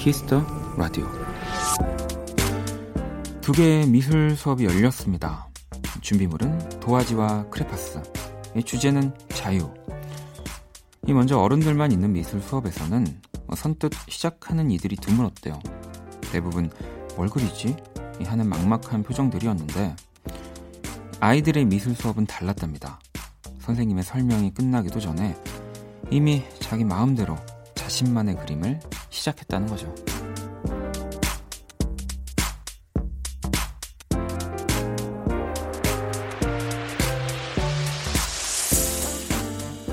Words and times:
Kiss 0.00 0.24
the 0.24 0.42
Radio 0.78 1.06
두 3.42 3.52
개의 3.52 3.86
미술 3.86 4.34
수업이 4.34 4.64
열렸습니다. 4.64 5.46
준비물은 6.00 6.80
도화지와 6.80 7.50
크레파스. 7.50 8.00
주제는 8.64 9.12
자유. 9.28 9.70
이 11.06 11.12
먼저 11.12 11.38
어른들만 11.38 11.92
있는 11.92 12.14
미술 12.14 12.40
수업에서는 12.40 13.20
선뜻 13.54 13.92
시작하는 14.08 14.70
이들이 14.70 14.96
드물었대요. 14.96 15.60
대부분 16.32 16.70
뭘 17.16 17.28
그리지? 17.28 17.76
하는 18.24 18.48
막막한 18.48 19.02
표정들이었는데 19.02 19.96
아이들의 21.20 21.66
미술 21.66 21.94
수업은 21.94 22.24
달랐답니다. 22.24 22.98
선생님의 23.58 24.04
설명이 24.04 24.54
끝나기도 24.54 24.98
전에 24.98 25.36
이미 26.10 26.42
자기 26.58 26.84
마음대로 26.84 27.36
자신만의 27.74 28.36
그림을 28.36 28.80
시작했다는 29.20 29.66
거죠. 29.66 29.94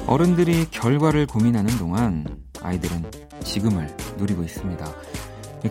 어른들이 0.08 0.66
결과를 0.72 1.26
고민하는 1.26 1.78
동안 1.78 2.26
아이들은 2.62 3.12
지금을 3.44 3.96
누리고 4.18 4.44
있습니다. 4.44 4.86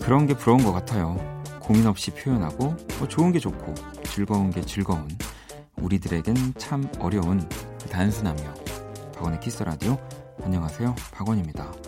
그런 0.03 0.27
게 0.27 0.35
부러운 0.35 0.63
것 0.63 0.73
같아요. 0.73 1.17
고민 1.59 1.87
없이 1.87 2.11
표현하고 2.11 2.77
뭐 2.99 3.09
좋은 3.09 3.33
게 3.33 3.39
좋고 3.39 3.75
즐거운 4.05 4.51
게 4.51 4.61
즐거운 4.61 5.09
우리들에겐 5.79 6.55
참 6.59 6.89
어려운 7.01 7.49
그 7.81 7.89
단순하며 7.89 8.55
박원의 9.15 9.41
키스 9.41 9.63
라디오 9.63 9.99
안녕하세요 10.43 10.95
박원입니다. 11.13 11.86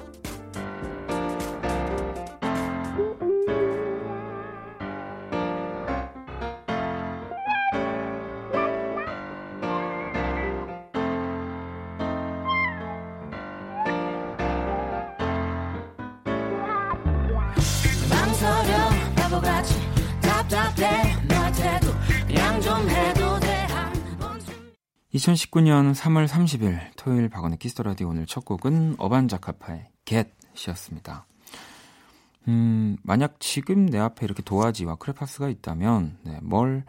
답답해 20.48 21.26
너한테도 21.26 21.86
그냥 22.26 22.60
좀 22.60 22.88
해도 22.88 23.40
돼 23.40 23.66
2019년 25.14 25.94
3월 25.94 26.26
30일 26.26 26.80
토요일 26.96 27.28
박원의 27.28 27.58
Kiss 27.58 27.72
the 27.72 27.82
Radio 27.82 28.08
오늘 28.08 28.26
첫 28.26 28.44
곡은 28.44 28.96
어반자카파의 28.98 29.88
Get이었습니다. 30.04 31.26
음, 32.48 32.96
만약 33.02 33.40
지금 33.40 33.86
내 33.86 33.98
앞에 33.98 34.24
이렇게 34.24 34.42
도화지와 34.42 34.96
크레파스가 34.96 35.48
있다면 35.48 36.18
네, 36.22 36.38
뭘 36.42 36.84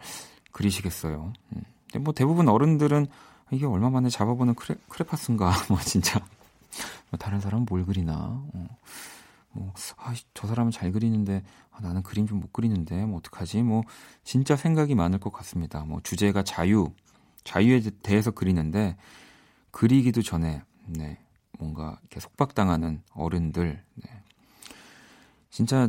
그리시겠어요? 0.52 1.32
음, 1.54 1.62
뭐 2.02 2.12
대부분 2.14 2.48
어른들은 2.48 3.08
이게 3.50 3.66
얼마 3.66 3.90
만에 3.90 4.10
잡아보는 4.10 4.54
크레, 4.54 4.76
크레파스인가 4.88 5.52
뭐 5.68 5.78
진짜 5.80 6.20
뭐 7.10 7.18
다른 7.18 7.40
사람은 7.40 7.66
뭘 7.68 7.84
그리나 7.84 8.14
어. 8.54 8.66
뭐, 9.52 9.72
아, 9.98 10.14
저 10.34 10.46
사람은 10.46 10.70
잘 10.72 10.92
그리는데, 10.92 11.42
아, 11.72 11.80
나는 11.80 12.02
그림 12.02 12.26
좀 12.26 12.40
못 12.40 12.52
그리는데, 12.52 13.04
뭐, 13.04 13.18
어떡하지? 13.18 13.62
뭐, 13.62 13.82
진짜 14.24 14.56
생각이 14.56 14.94
많을 14.94 15.18
것 15.18 15.32
같습니다. 15.32 15.84
뭐, 15.84 16.00
주제가 16.02 16.42
자유, 16.44 16.92
자유에 17.44 17.80
대해서 18.02 18.30
그리는데, 18.30 18.96
그리기도 19.72 20.22
전에, 20.22 20.62
네, 20.86 21.18
뭔가, 21.58 21.98
이렇게 22.02 22.20
속박당하는 22.20 23.02
어른들, 23.12 23.82
네. 23.94 24.22
진짜, 25.50 25.88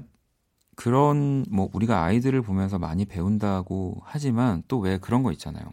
그런, 0.76 1.46
뭐, 1.52 1.70
우리가 1.74 2.04
아이들을 2.04 2.42
보면서 2.42 2.80
많이 2.80 3.06
배운다고 3.06 4.02
하지만, 4.04 4.64
또 4.68 4.80
왜 4.80 4.98
그런 4.98 5.22
거 5.24 5.32
있잖아요. 5.34 5.64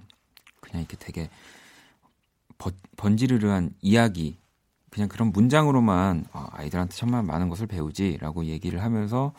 그냥 0.61 0.81
이렇게 0.83 0.97
되게, 0.99 1.31
번, 2.59 2.73
번지르르한 2.97 3.75
이야기, 3.81 4.39
그냥 4.91 5.09
그런 5.09 5.33
문장으로만 5.33 6.27
아, 6.33 6.49
아이들한테 6.53 6.95
정말 6.95 7.23
많은 7.23 7.49
것을 7.49 7.67
배우지라고 7.67 8.47
얘기를 8.47 8.83
하면서 8.83 9.33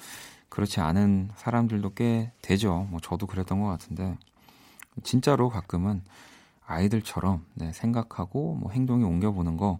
그렇지 0.50 0.80
않은 0.80 1.30
사람들도 1.36 1.94
꽤 1.94 2.32
되죠. 2.42 2.88
뭐 2.90 3.00
저도 3.00 3.28
그랬던 3.28 3.62
것 3.62 3.68
같은데 3.68 4.18
진짜로 5.04 5.50
가끔은 5.50 6.04
아이들처럼 6.66 7.46
네, 7.56 7.72
생각하고 7.74 8.56
뭐 8.56 8.72
행동에 8.72 9.04
옮겨보는 9.04 9.58
거 9.58 9.78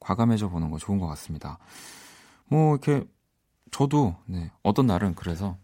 과감해져 0.00 0.48
보는 0.48 0.70
거 0.70 0.78
좋은 0.78 0.98
것 0.98 1.06
같습니다. 1.08 1.58
뭐 2.46 2.72
이렇게 2.72 3.06
저도 3.70 4.16
네, 4.26 4.50
어떤 4.62 4.86
날은 4.86 5.14
그래서 5.14 5.56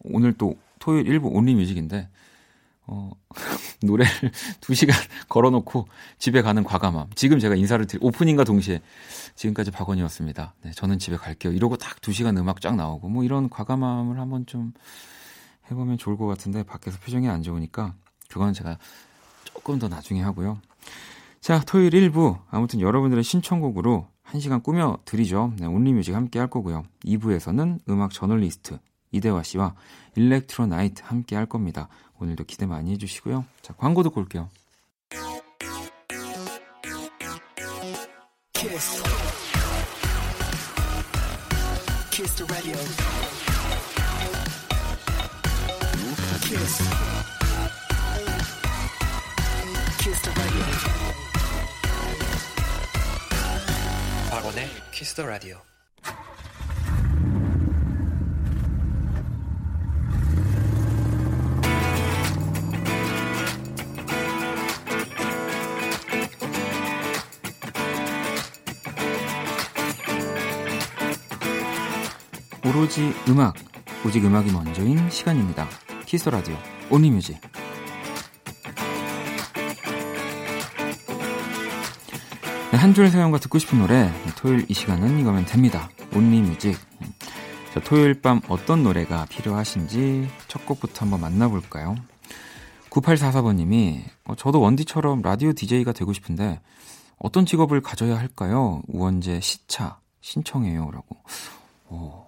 오늘 0.00 0.32
또 0.32 0.56
토요일 0.78 1.06
일부 1.06 1.28
온리 1.28 1.54
뮤직인데 1.54 2.08
어, 2.86 3.10
노래를 3.82 4.30
2시간 4.60 4.92
걸어놓고 5.28 5.88
집에 6.18 6.42
가는 6.42 6.62
과감함. 6.62 7.10
지금 7.14 7.38
제가 7.38 7.54
인사를 7.54 7.84
드리, 7.86 7.98
오프닝과 8.02 8.44
동시에 8.44 8.80
지금까지 9.34 9.70
박원이었습니다. 9.70 10.54
네, 10.62 10.70
저는 10.72 10.98
집에 10.98 11.16
갈게요. 11.16 11.52
이러고 11.52 11.76
딱 11.76 12.00
2시간 12.00 12.38
음악 12.38 12.60
쫙 12.60 12.76
나오고, 12.76 13.08
뭐 13.08 13.24
이런 13.24 13.50
과감함을 13.50 14.18
한번 14.20 14.46
좀 14.46 14.72
해보면 15.70 15.98
좋을 15.98 16.16
것 16.16 16.26
같은데, 16.26 16.62
밖에서 16.62 16.98
표정이 16.98 17.28
안 17.28 17.42
좋으니까, 17.42 17.94
그건 18.28 18.52
제가 18.52 18.78
조금 19.44 19.78
더 19.78 19.88
나중에 19.88 20.22
하고요. 20.22 20.60
자, 21.40 21.60
토요일 21.60 21.90
1부. 21.90 22.40
아무튼 22.50 22.80
여러분들의 22.80 23.22
신청곡으로 23.22 24.08
1시간 24.26 24.62
꾸며 24.62 24.98
드리죠. 25.04 25.52
네, 25.58 25.66
온리뮤직 25.66 26.14
함께 26.14 26.38
할 26.38 26.48
거고요. 26.48 26.84
2부에서는 27.04 27.80
음악 27.88 28.12
저널리스트 28.12 28.78
이대화 29.12 29.42
씨와 29.42 29.74
일렉트로 30.16 30.66
나이트 30.66 31.02
함께 31.04 31.36
할 31.36 31.46
겁니다. 31.46 31.88
오늘도 32.18 32.44
기대 32.44 32.66
많이 32.66 32.92
해주시고요. 32.92 33.44
자, 33.62 33.74
광고 33.74 34.02
듣고 34.02 34.20
올게요. 34.20 34.48
Kiss. 38.52 39.02
Kiss 42.10 42.46
the 42.46 42.54
Radio. 42.54 42.74
Kiss. 46.42 46.84
Kiss 49.98 50.22
the 50.22 50.30
Radio. 50.30 50.62
박원의 54.30 54.68
Kiss 54.92 55.14
the 55.14 55.26
Radio. 55.26 55.60
오로지 72.76 73.14
음악, 73.30 73.54
오직 74.04 74.22
음악이 74.22 74.52
먼저인 74.52 75.08
시간입니다. 75.08 75.66
Kiss 76.04 76.28
the 76.28 76.38
Radio 76.38 76.54
Only 76.90 77.10
Music. 77.10 77.40
네, 82.70 82.76
한 82.76 82.92
줄 82.92 83.08
사연과 83.08 83.38
듣고 83.38 83.58
싶은 83.58 83.78
노래 83.78 84.10
토요일 84.36 84.66
이 84.68 84.74
시간은 84.74 85.18
이거면 85.20 85.46
됩니다. 85.46 85.88
Only 86.14 86.39
Music. 86.39 86.76
자, 87.72 87.80
토요일 87.80 88.20
밤 88.20 88.42
어떤 88.48 88.82
노래가 88.82 89.24
필요하신지 89.24 90.28
첫 90.46 90.66
곡부터 90.66 91.06
한번 91.06 91.22
만나볼까요? 91.22 91.94
9844번님이 92.90 94.02
어, 94.26 94.34
저도 94.34 94.60
원디처럼 94.60 95.22
라디오 95.22 95.54
DJ가 95.54 95.92
되고 95.92 96.12
싶은데 96.12 96.60
어떤 97.18 97.46
직업을 97.46 97.80
가져야 97.80 98.18
할까요? 98.18 98.82
우원재 98.86 99.40
시차 99.40 99.98
신청해요. 100.20 100.90
라고. 100.90 101.16
오. 101.88 102.25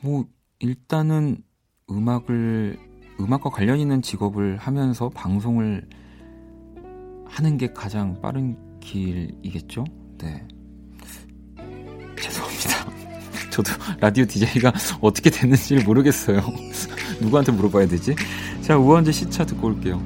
뭐 0.00 0.24
일단은 0.60 1.42
음악을 1.90 2.78
음악과 3.20 3.50
관련 3.50 3.78
있는 3.78 4.00
직업을 4.02 4.56
하면서 4.58 5.08
방송을 5.08 5.88
하는 7.26 7.56
게 7.56 7.72
가장 7.72 8.20
빠른 8.20 8.56
길이겠죠? 8.80 9.84
네. 10.18 10.46
죄송합니다. 12.20 13.50
저도 13.50 13.72
라디오 14.00 14.24
DJ가 14.24 14.72
어떻게 15.00 15.30
됐는지 15.30 15.76
모르겠어요. 15.76 16.40
누구한테 17.20 17.52
물어봐야 17.52 17.86
되지? 17.88 18.14
자, 18.62 18.76
우원재 18.76 19.12
시차 19.12 19.44
듣고 19.44 19.68
올게요. 19.68 20.02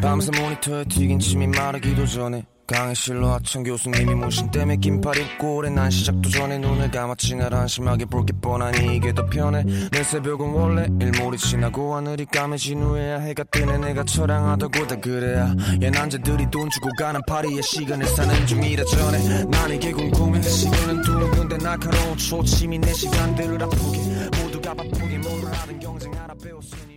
밤새 0.00 0.30
모니터에 0.40 0.84
튀긴 0.84 1.18
침이 1.18 1.46
마르기도 1.46 2.06
전에 2.06 2.46
강의실로 2.66 3.28
하천 3.28 3.62
교수님이 3.62 4.14
무신 4.14 4.50
때문에 4.50 4.76
긴팔 4.76 5.18
입고 5.18 5.56
오래 5.56 5.68
난 5.70 5.90
시작도 5.90 6.30
전에 6.30 6.58
눈을 6.58 6.90
감았지 6.90 7.34
날 7.36 7.52
안심하게 7.54 8.06
볼 8.06 8.24
게 8.24 8.32
뻔하니 8.40 8.96
이게 8.96 9.12
더 9.12 9.26
편해. 9.26 9.62
내 9.92 10.02
새벽은 10.02 10.50
원래 10.50 10.86
일몰이 10.98 11.36
지나고 11.36 11.94
하늘이 11.94 12.24
까매진 12.24 12.82
후에야 12.82 13.18
해가 13.18 13.44
뜨네. 13.44 13.76
내가 13.78 14.02
처량하다고 14.04 14.86
다 14.86 14.96
그래 14.96 15.35
야. 15.35 15.54
얘 15.82 15.90
난 15.90 16.05
쟤들이 16.05 16.50
돈 16.50 16.70
주고 16.70 16.88
가는 16.98 17.20
파리의 17.26 17.60
시간을 17.60 18.06
사는 18.06 18.46
중이라 18.46 18.84
전해 18.84 19.44
난 19.44 19.70
이게 19.70 19.92
궁금해 19.92 20.40
시계는 20.40 21.02
둥근데 21.02 21.58
날카로운 21.58 22.16
초침이 22.16 22.78
내 22.78 22.92
시간들을 22.94 23.62
아프게. 23.62 23.98
모두가 24.42 24.72
바쁘게 24.72 25.18
뭐를 25.18 25.52
하든 25.52 25.80
경쟁하라 25.80 26.34
배웠으니 26.42 26.93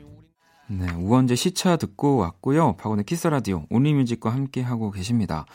네, 0.69 0.85
우원재 0.91 1.35
시차 1.35 1.77
듣고 1.77 2.17
왔고요. 2.17 2.75
박원의 2.75 3.05
Kiss 3.05 3.27
the 3.27 3.41
Radio 3.42 3.65
Only 3.69 3.89
Music과 3.89 4.29
함께 4.29 4.61
하고 4.61 4.91
계십니다. 4.91 5.45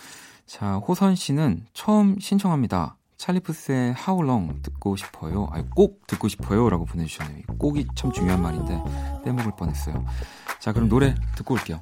자, 0.46 0.76
호선 0.76 1.16
씨는 1.16 1.66
처음 1.74 2.18
신청합니다. 2.18 2.96
찰리푸스의 3.18 3.94
How 3.94 4.22
Long 4.24 4.62
듣고 4.62 4.96
싶어요. 4.96 5.48
아니, 5.52 5.68
꼭 5.70 6.06
듣고 6.06 6.28
싶어요라고 6.28 6.86
보내주셨네요. 6.86 7.42
꼭이 7.58 7.86
참 7.94 8.10
중요한 8.10 8.40
말인데 8.40 8.82
빼먹을 9.22 9.52
뻔했어요. 9.56 10.02
자, 10.60 10.72
그럼 10.72 10.88
노래 10.88 11.14
듣고 11.36 11.54
올게요. 11.54 11.80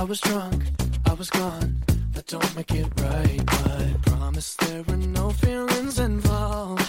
I 0.00 0.04
was 0.04 0.20
drunk. 0.20 0.62
I 1.06 1.14
was 1.14 1.28
gone. 1.28 1.87
Don't 2.28 2.54
make 2.54 2.74
it 2.74 2.86
right, 3.00 3.40
but 3.46 4.02
promise 4.02 4.54
there 4.56 4.82
were 4.86 4.98
no 4.98 5.30
feelings 5.30 5.98
involved. 5.98 6.84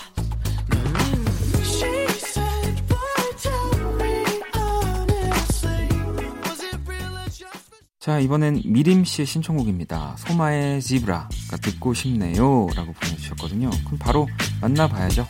자, 7.99 8.19
이번엔 8.19 8.63
미림 8.65 9.05
씨의 9.05 9.25
신청곡입니다. 9.25 10.15
소마의 10.17 10.81
지브라가 10.81 11.57
듣고 11.61 11.93
싶네요. 11.93 12.67
라고 12.75 12.91
보내주셨거든요. 12.91 13.69
그럼 13.85 13.99
바로 13.99 14.27
만나봐야죠. 14.61 15.25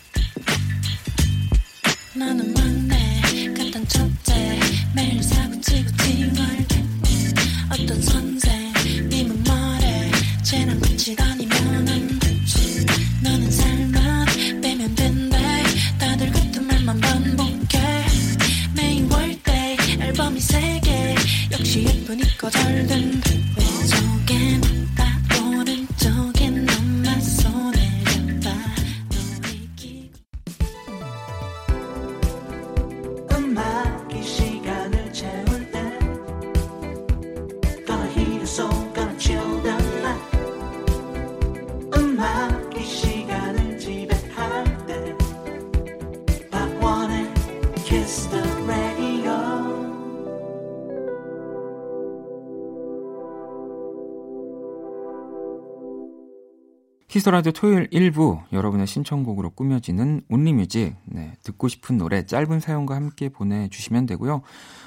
라디오 57.31 57.51
토요일 57.51 57.89
1부 57.89 58.51
여러분의 58.51 58.87
신청곡으로 58.87 59.51
꾸며지는 59.51 60.21
온리뮤직 60.29 60.95
네, 61.05 61.33
듣고 61.43 61.67
싶은 61.67 61.97
노래 61.97 62.25
짧은 62.25 62.59
사연과 62.59 62.95
함께 62.95 63.29
보내주시면 63.29 64.05
되고요. 64.07 64.41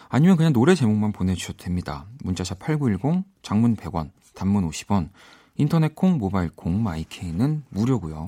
아니면 0.08 0.36
그냥 0.36 0.52
노래 0.52 0.74
제목만 0.74 1.12
보내주셔도 1.12 1.58
됩니다. 1.58 2.06
문자샵 2.24 2.58
8910 2.58 3.24
장문 3.42 3.76
100원 3.76 4.10
단문 4.34 4.68
50원 4.68 5.10
인터넷 5.56 5.94
콩 5.94 6.18
모바일 6.18 6.50
콩 6.54 6.82
마이케이는 6.82 7.64
무료고요. 7.68 8.26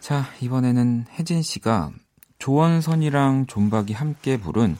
자 0.00 0.24
이번에는 0.40 1.06
혜진 1.18 1.42
씨가 1.42 1.92
조원선이랑 2.38 3.46
존박이 3.46 3.92
함께 3.92 4.36
부른 4.36 4.76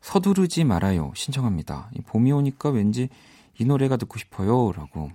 서두르지 0.00 0.64
말아요 0.64 1.12
신청합니다. 1.14 1.90
봄이 2.06 2.32
오니까 2.32 2.70
왠지 2.70 3.08
이 3.58 3.64
노래가 3.64 3.96
듣고 3.96 4.18
싶어요 4.18 4.72
라고 4.72 5.10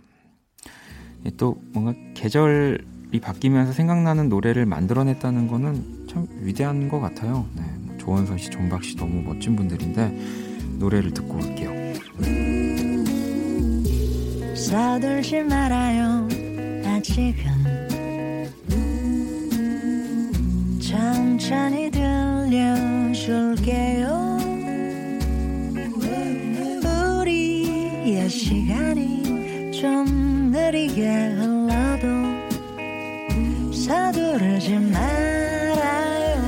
또 1.37 1.61
뭔가 1.73 1.93
계절이 2.13 3.19
바뀌면서 3.21 3.73
생각나는 3.73 4.29
노래를 4.29 4.65
만들어냈다는 4.65 5.47
거는 5.47 6.07
참 6.09 6.27
위대한 6.41 6.89
것 6.89 6.99
같아요. 6.99 7.45
네, 7.55 7.63
뭐 7.81 7.97
조원선 7.97 8.37
씨, 8.37 8.49
존박 8.49 8.83
씨 8.83 8.95
너무 8.95 9.21
멋진 9.21 9.55
분들인데 9.55 10.17
노래를 10.79 11.13
듣고 11.13 11.35
올게요. 11.35 11.71
서둘지 14.55 15.43
말아요. 15.43 16.27
아직은 16.85 17.89
천천히 20.79 21.91
들려줄게요. 23.11 23.61
우리의 27.21 28.29
시간이 28.29 29.71
좀 29.71 30.20
느리게 30.71 31.33
흘러도 31.33 32.07
서두르지 33.73 34.79
말아요 34.79 36.41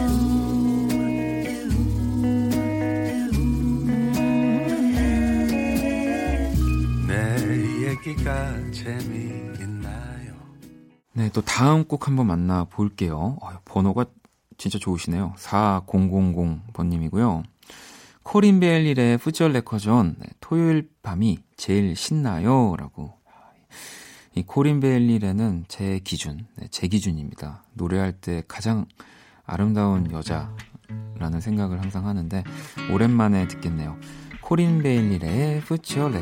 내 7.05 7.85
얘기가 7.85 8.71
재미있나요 8.71 10.35
네, 11.11 11.29
또 11.33 11.41
다음 11.41 11.83
곡 11.83 12.07
한번 12.07 12.27
만나 12.27 12.63
볼게요. 12.63 13.37
어, 13.41 13.49
번호가 13.65 14.05
진짜 14.57 14.79
좋으시네요. 14.79 15.33
4000번님이고요. 15.37 17.43
코린 18.23 18.61
베일의 18.61 19.17
푸절 19.17 19.51
레커전 19.51 20.15
네, 20.17 20.27
토요일 20.39 20.89
밤이 21.01 21.39
제일 21.57 21.97
신나요 21.97 22.77
라고 22.77 23.21
이 24.35 24.41
코린 24.41 24.79
베일리레는 24.79 25.65
제 25.67 25.99
기준, 25.99 26.47
네, 26.55 26.67
제 26.71 26.87
기준입니다. 26.87 27.63
노래할 27.73 28.13
때 28.13 28.41
가장 28.47 28.85
아름다운 29.45 30.11
여자라는 30.11 31.39
생각을 31.39 31.79
항상 31.79 32.07
하는데 32.07 32.43
오랜만에 32.91 33.47
듣겠네요. 33.47 33.95
코린 34.41 34.81
베일리레의 34.81 35.61
푸치어 35.61 36.09
레 36.09 36.21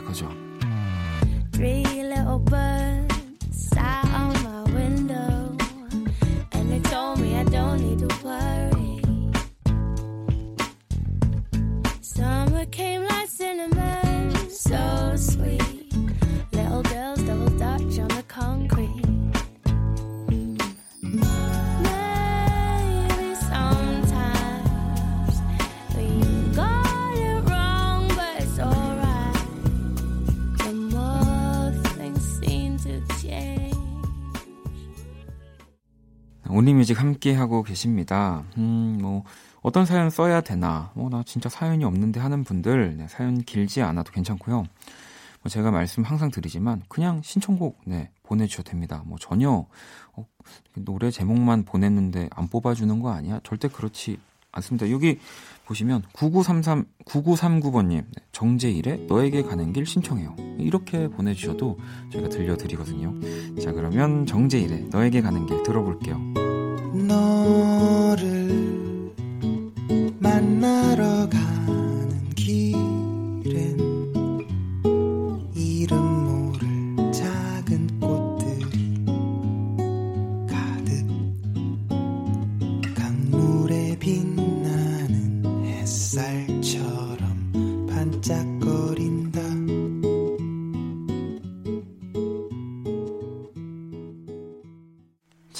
뮤직 36.81 36.99
함께 36.99 37.35
하고 37.35 37.61
계십니다. 37.61 38.43
음, 38.57 38.97
뭐 38.99 39.23
어떤 39.61 39.85
사연 39.85 40.09
써야 40.09 40.41
되나? 40.41 40.89
뭐나 40.95 41.21
진짜 41.27 41.47
사연이 41.47 41.85
없는데 41.85 42.19
하는 42.19 42.43
분들 42.43 42.97
네, 42.97 43.07
사연 43.07 43.43
길지 43.43 43.83
않아도 43.83 44.11
괜찮고요. 44.11 44.63
뭐 44.63 45.49
제가 45.49 45.69
말씀 45.69 46.01
항상 46.01 46.31
드리지만 46.31 46.81
그냥 46.87 47.21
신청곡 47.23 47.81
네, 47.85 48.09
보내주셔도 48.23 48.71
됩니다. 48.71 49.03
뭐 49.05 49.19
전혀 49.19 49.67
어, 50.13 50.25
노래 50.73 51.11
제목만 51.11 51.65
보냈는데 51.65 52.29
안 52.31 52.47
뽑아주는 52.47 52.99
거 52.99 53.11
아니야? 53.11 53.41
절대 53.43 53.67
그렇지 53.67 54.17
않습니다. 54.51 54.89
여기 54.89 55.19
보시면 55.65 56.01
9933 56.13 56.85
9939번님 57.05 58.05
정재일의 58.31 59.05
너에게 59.05 59.43
가는 59.43 59.71
길 59.71 59.85
신청해요. 59.85 60.35
이렇게 60.57 61.09
보내주셔도 61.09 61.77
저희가 62.11 62.29
들려드리거든요. 62.29 63.61
자 63.61 63.71
그러면 63.71 64.25
정재일의 64.25 64.87
너에게 64.89 65.21
가는 65.21 65.45
길 65.45 65.61
들어볼게요. 65.61 66.50
너를 66.93 68.51
만나러 70.19 71.29
가. 71.29 71.50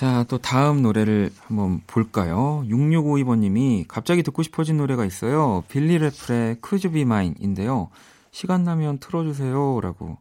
자, 0.02 0.26
또 0.28 0.40
다음 0.40 0.82
노래를 0.82 1.30
한번 1.46 1.82
볼까요? 1.86 2.64
6652번님이 2.66 3.86
갑자기 3.88 4.24
듣고 4.24 4.42
싶어진 4.42 4.78
노래가 4.78 5.06
있어요. 5.06 5.64
빌리 5.70 6.00
레플의 6.00 6.58
You 6.60 6.92
Be 6.92 7.02
Mine인데요. 7.04 7.92
시간 8.32 8.64
나면 8.64 8.98
틀어주세요. 8.98 9.80
라고. 9.80 10.18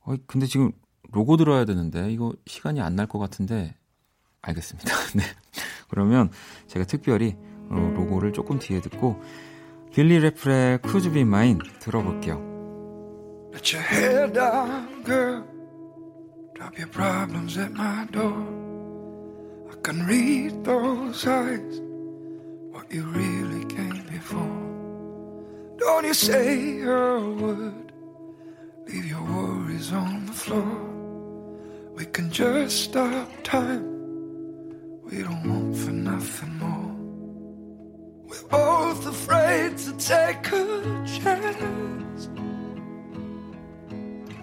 어, 0.00 0.14
근데 0.26 0.46
지금 0.46 0.72
로고 1.10 1.36
들어야 1.36 1.66
되는데, 1.66 2.10
이거 2.10 2.32
시간이 2.46 2.80
안 2.80 2.96
날 2.96 3.06
것 3.06 3.18
같은데, 3.18 3.74
알겠습니다. 4.40 4.90
네. 5.14 5.24
그러면 5.90 6.30
제가 6.66 6.86
특별히 6.86 7.36
어, 7.68 7.92
로고를 7.94 8.32
조금 8.32 8.58
뒤에 8.58 8.80
듣고, 8.80 9.20
빌리 9.92 10.20
레플의 10.20 10.78
Could 10.86 11.10
Be 11.10 11.22
들어볼게요. 11.80 12.40
Let 13.52 13.76
your 13.76 13.86
head 13.94 14.32
down, 14.32 15.04
girl. 15.04 15.44
Drop 16.54 16.78
your 16.78 16.90
problems 16.90 17.58
at 17.60 17.72
my 17.72 18.06
door. 18.10 18.71
Can 19.82 20.06
read 20.06 20.64
those 20.64 21.26
eyes, 21.26 21.80
what 22.70 22.88
you 22.92 23.02
really 23.02 23.64
came 23.64 24.04
before. 24.08 25.76
Don't 25.76 26.04
you 26.04 26.14
say 26.14 26.80
a 26.82 27.18
word, 27.18 27.92
leave 28.86 29.06
your 29.06 29.22
worries 29.22 29.92
on 29.92 30.26
the 30.26 30.32
floor. 30.32 30.78
We 31.96 32.04
can 32.06 32.30
just 32.30 32.84
stop 32.84 33.28
time, 33.42 33.84
we 35.02 35.24
don't 35.24 35.48
want 35.50 35.76
for 35.76 35.90
nothing 35.90 36.58
more. 36.58 36.94
We're 38.28 38.48
both 38.48 39.04
afraid 39.04 39.78
to 39.78 39.92
take 39.98 40.46
a 40.52 41.04
chance. 41.20 42.28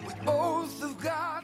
We 0.06 0.14
both 0.26 0.82
have 0.82 0.98
got 1.02 1.39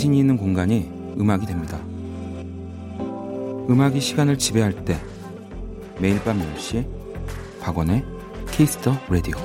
당신이 0.00 0.18
있는 0.18 0.38
공간이 0.38 0.90
음악이 1.18 1.44
됩니다. 1.44 1.76
음악이 3.68 4.00
시간을 4.00 4.38
지배할 4.38 4.86
때 4.86 4.98
매일 6.00 6.24
밤 6.24 6.38
10시 6.38 7.60
박원의 7.60 8.02
Kiss 8.50 8.75
the 8.75 8.94
Radio 9.10 9.36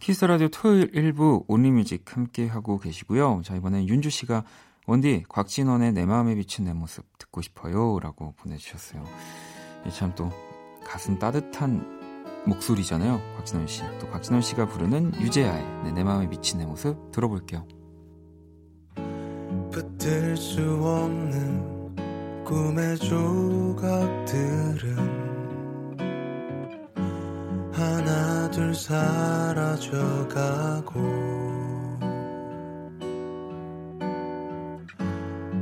Kiss 0.00 0.15
the 0.15 0.26
Radio 0.26 0.48
토요일 0.48 0.92
1부 0.92 1.46
Only 1.48 1.77
Music 1.77 2.14
함께 2.14 2.46
하고 2.46 2.78
계시고요. 2.78 3.40
자 3.42 3.56
이번엔 3.56 3.88
윤주 3.88 4.10
씨가 4.10 4.44
원디 4.86 5.24
곽진원의 5.30 5.94
내 5.94 6.04
마음에 6.04 6.34
비친 6.34 6.66
내 6.66 6.74
모습 6.74 7.06
듣고 7.16 7.40
싶어요 7.40 8.00
라고 8.00 8.34
보내주셨어요. 8.36 9.02
참 9.94 10.14
또 10.14 10.30
가슴 10.84 11.18
따뜻한 11.18 12.01
목소리잖아요. 12.46 13.20
곽진원 13.36 13.66
씨. 13.66 13.82
또 13.98 14.08
곽진원 14.08 14.42
씨가 14.42 14.66
부르는 14.66 15.12
유재하의 15.20 15.64
네, 15.84 15.92
내 15.92 16.04
마음에 16.04 16.26
미친 16.26 16.58
내 16.58 16.66
모습 16.66 17.10
들어볼게요. 17.12 17.66
붙들 19.70 20.36
수 20.36 20.60
없는 20.60 21.94
꿈의 22.44 22.98
조각들은 22.98 24.22
하나 27.72 28.50
둘 28.50 28.74
사라져가고 28.74 29.62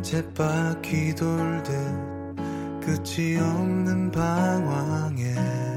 쳇바퀴 0.02 1.14
돌듯 1.14 1.70
끝이 2.80 3.36
없는 3.36 4.10
방황에 4.10 5.69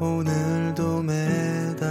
오늘도 0.00 1.02
매달려가네 1.02 1.88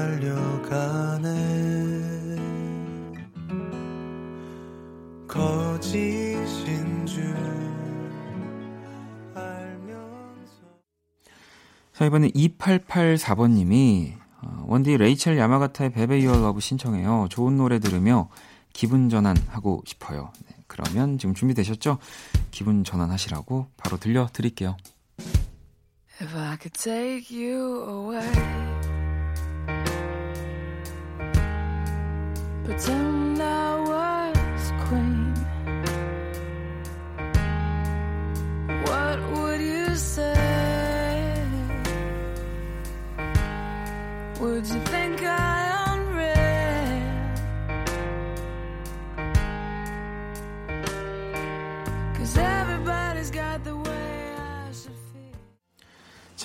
거짓인 5.28 7.06
줄 7.06 7.36
알면서 9.36 10.54
자, 11.92 12.06
이번에 12.06 12.30
2884번님이 12.30 14.14
어, 14.42 14.64
원디 14.68 14.96
Rachael 14.96 15.38
Yamagata의 15.38 15.92
Be 15.92 16.22
Be 16.22 16.38
Your 16.38 16.50
Love 16.50 16.62
신청해요. 16.62 17.28
좋은 17.30 17.58
노래 17.58 17.80
들으며 17.80 18.30
기분 18.72 19.10
전환하고 19.10 19.84
싶어요. 19.86 20.32
네, 20.48 20.56
그러면 20.68 21.18
지금 21.18 21.36
준비되셨죠? 21.36 21.98
기분 22.52 22.86
전환하시라고 22.86 23.68
바로 23.76 23.98
들려드릴게요. 23.98 24.78
If 26.20 26.36
I 26.36 26.56
could 26.56 26.74
take 26.74 27.30
you 27.30 27.84
away, 27.84 28.34
pretend 32.66 33.40
I 33.40 33.80
was 33.92 34.72
queen. 34.88 35.34
What 38.88 39.20
would 39.32 39.62
you 39.62 39.96
say? 39.96 41.44
Would 44.40 44.66
you 44.66 44.80
think 44.86 45.22
I 45.22 45.47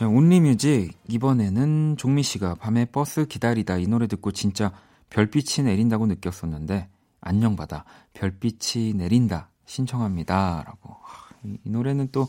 자, 0.03 0.09
온리뮤직 0.09 0.99
이번에는 1.07 1.97
종미 1.97 2.25
씨가 2.25 2.57
밤에 2.57 2.87
버스 2.87 3.25
기다리다 3.25 3.77
이 3.77 3.87
노래 3.87 4.09
듣고 4.09 4.33
진짜 4.33 4.73
별빛이 5.11 5.65
내린다고 5.65 6.09
느꼈었는데 6.09 6.89
안녕 7.21 7.55
바다 7.55 7.85
별빛이 8.13 8.95
내린다 8.95 9.51
신청합니다라고 9.65 10.97
이, 11.45 11.57
이 11.65 11.71
노래는 11.71 12.09
또이 12.11 12.27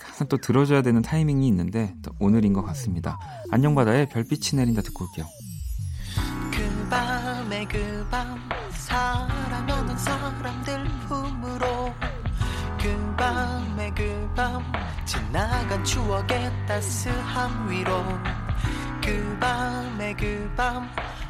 가사 0.00 0.24
또 0.24 0.36
들어줘야 0.38 0.82
되는 0.82 1.00
타이밍이 1.00 1.46
있는데 1.46 1.94
또 2.02 2.10
오늘인 2.18 2.52
것 2.52 2.62
같습니다. 2.64 3.20
안녕 3.52 3.76
바다의 3.76 4.08
별빛이 4.08 4.58
내린다 4.60 4.82
듣고 4.82 5.04
올게요. 5.04 5.26
그 6.50 6.88
밤에 6.90 7.66
그 7.66 8.06
밤 8.10 8.36
사랑하는 8.72 9.96
사람들 9.96 10.84
품으로 11.06 11.94
그 12.82 13.14
밤에 13.16 13.92
그밤 13.92 14.85
지나간 15.06 15.84
추억의 15.84 16.50
따스함 16.66 17.70
위로 17.70 18.02
그 19.02 19.36
밤에 19.40 20.14
그 20.14 20.50
밤 20.56 20.88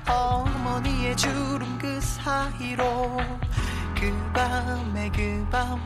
어머니의 0.08 1.16
주름 1.16 1.78
그 1.78 2.00
사이로 2.00 3.18
그 3.94 4.32
밤에 4.32 5.10
그 5.10 5.46
밤 5.50 5.78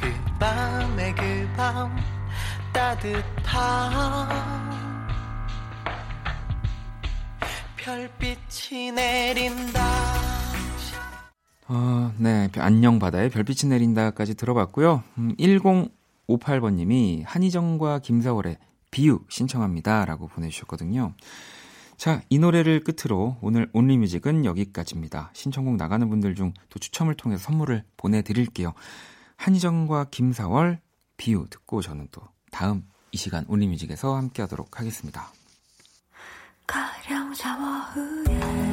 그 0.00 0.12
밤에 0.38 1.14
그 1.14 1.48
밤 1.56 1.96
따뜻한 2.72 4.28
별빛이 7.76 8.92
내린다. 8.92 9.80
어, 11.70 12.12
네. 12.18 12.48
안녕 12.58 12.98
바다에 12.98 13.28
별빛이 13.28 13.70
내린다까지 13.70 14.34
들어봤고요. 14.34 15.02
음, 15.18 15.34
1058번님이 16.28 17.24
한희정과 17.26 18.00
김사월의 18.00 18.58
비유 18.90 19.20
신청합니다 19.28 20.04
라고 20.04 20.28
보내주셨거든요. 20.28 21.14
자, 21.96 22.22
이 22.28 22.38
노래를 22.38 22.84
끝으로 22.84 23.36
오늘 23.40 23.68
온리뮤직은 23.72 24.44
여기까지입니다. 24.44 25.30
신청곡 25.32 25.76
나가는 25.76 26.08
분들 26.08 26.34
중 26.34 26.52
또 26.70 26.78
추첨을 26.78 27.14
통해서 27.14 27.42
선물을 27.44 27.84
보내드릴게요. 27.96 28.72
한희정과 29.36 30.06
김사월 30.10 30.80
비유 31.16 31.46
듣고 31.50 31.82
저는 31.82 32.08
또 32.12 32.22
다음 32.50 32.84
이 33.10 33.16
시간 33.16 33.44
온리뮤직에서 33.48 34.14
함께 34.16 34.42
하도록 34.42 34.78
하겠습니다. 34.78 35.32
가령 36.66 37.34
샤워 37.34 37.78
후에 37.94 38.67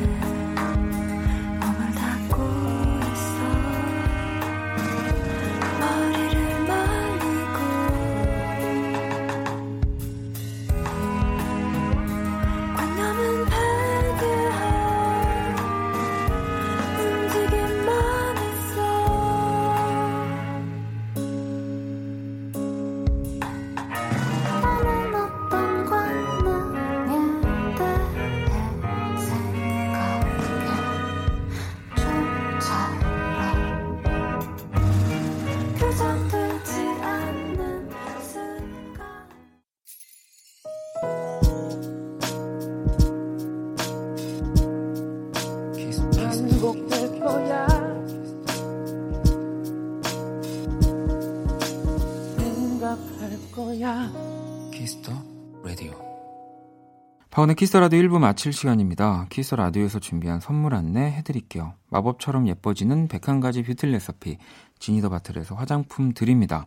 박원의 57.45 57.55
Kiss 57.57 57.70
the 57.70 57.79
Radio 57.79 57.99
1부 58.01 58.17
마칠 58.17 58.53
시간입니다. 58.53 59.27
Kiss 59.29 59.44
the 59.44 59.55
Radio에서 59.57 59.99
준비한 59.99 60.39
선물 60.39 60.73
안내 60.73 61.11
해드릴게요. 61.11 61.73
마법처럼 61.89 62.47
예뻐지는 62.47 63.07
101가지 63.07 63.63
뷰티 63.63 63.85
레시피 63.85 64.37
Genie 64.79 64.98
the 64.98 65.09
Bottle에서 65.09 65.53
화장품 65.53 66.13
드립니다. 66.13 66.65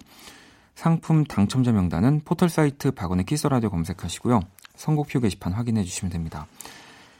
상품 0.76 1.24
당첨자 1.24 1.72
명단은 1.72 2.20
포털사이트 2.24 2.92
박원의 2.92 3.24
Kiss 3.24 3.38
the 3.38 3.48
Radio 3.48 3.70
검색하시고요. 3.70 4.40
선곡표 4.76 5.18
게시판 5.18 5.52
확인해 5.52 5.82
주시면 5.82 6.12
됩니다. 6.12 6.46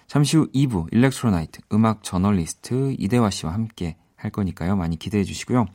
잠시 0.07 0.37
후 0.37 0.49
2부 0.53 0.93
Electro 0.93 1.32
Night 1.32 1.61
음악 1.73 2.05
저널리스트 2.05 2.95
이대화 2.97 3.29
씨와 3.31 3.55
함께 3.55 3.97
할 4.15 4.31
거니까요. 4.31 4.77
많이 4.77 4.97
기대해 4.97 5.25
주시고요. 5.25 5.67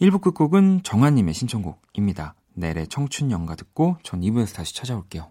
1부 0.00 0.22
끝곡은 0.22 0.82
정한님의 0.82 1.34
신청곡입니다. 1.34 2.34
넬의 2.54 2.88
청춘 2.88 3.30
연가 3.30 3.54
듣고 3.54 3.98
전 4.02 4.22
2부에서 4.22 4.54
다시 4.54 4.74
찾아올게요. 4.74 5.30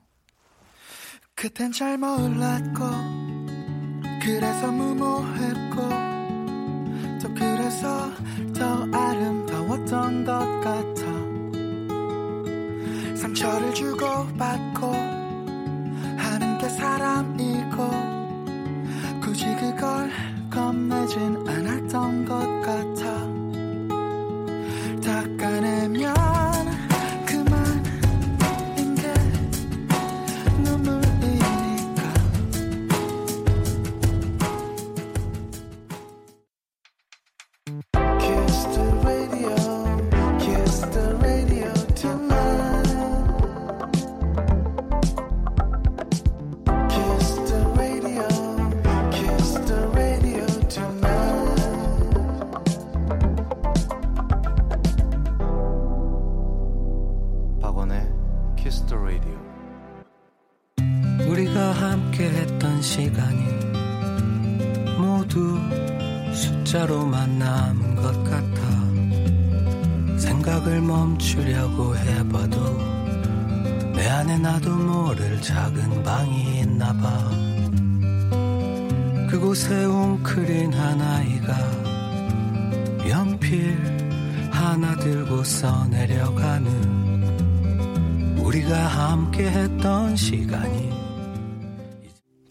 그땐 1.41 1.71
잘 1.71 1.98
몰랐고 1.98 2.86
그래서 4.21 4.71
무모했고 4.71 5.75
또 7.19 7.33
그래서 7.33 8.12
더 8.55 8.88
아름다웠던 8.95 10.24
것 10.24 10.38
같아. 10.62 11.01
상처를 13.15 13.74
주고받고 13.74 14.93
하는 16.15 16.60
게 16.60 16.69
사람이고 16.69 18.20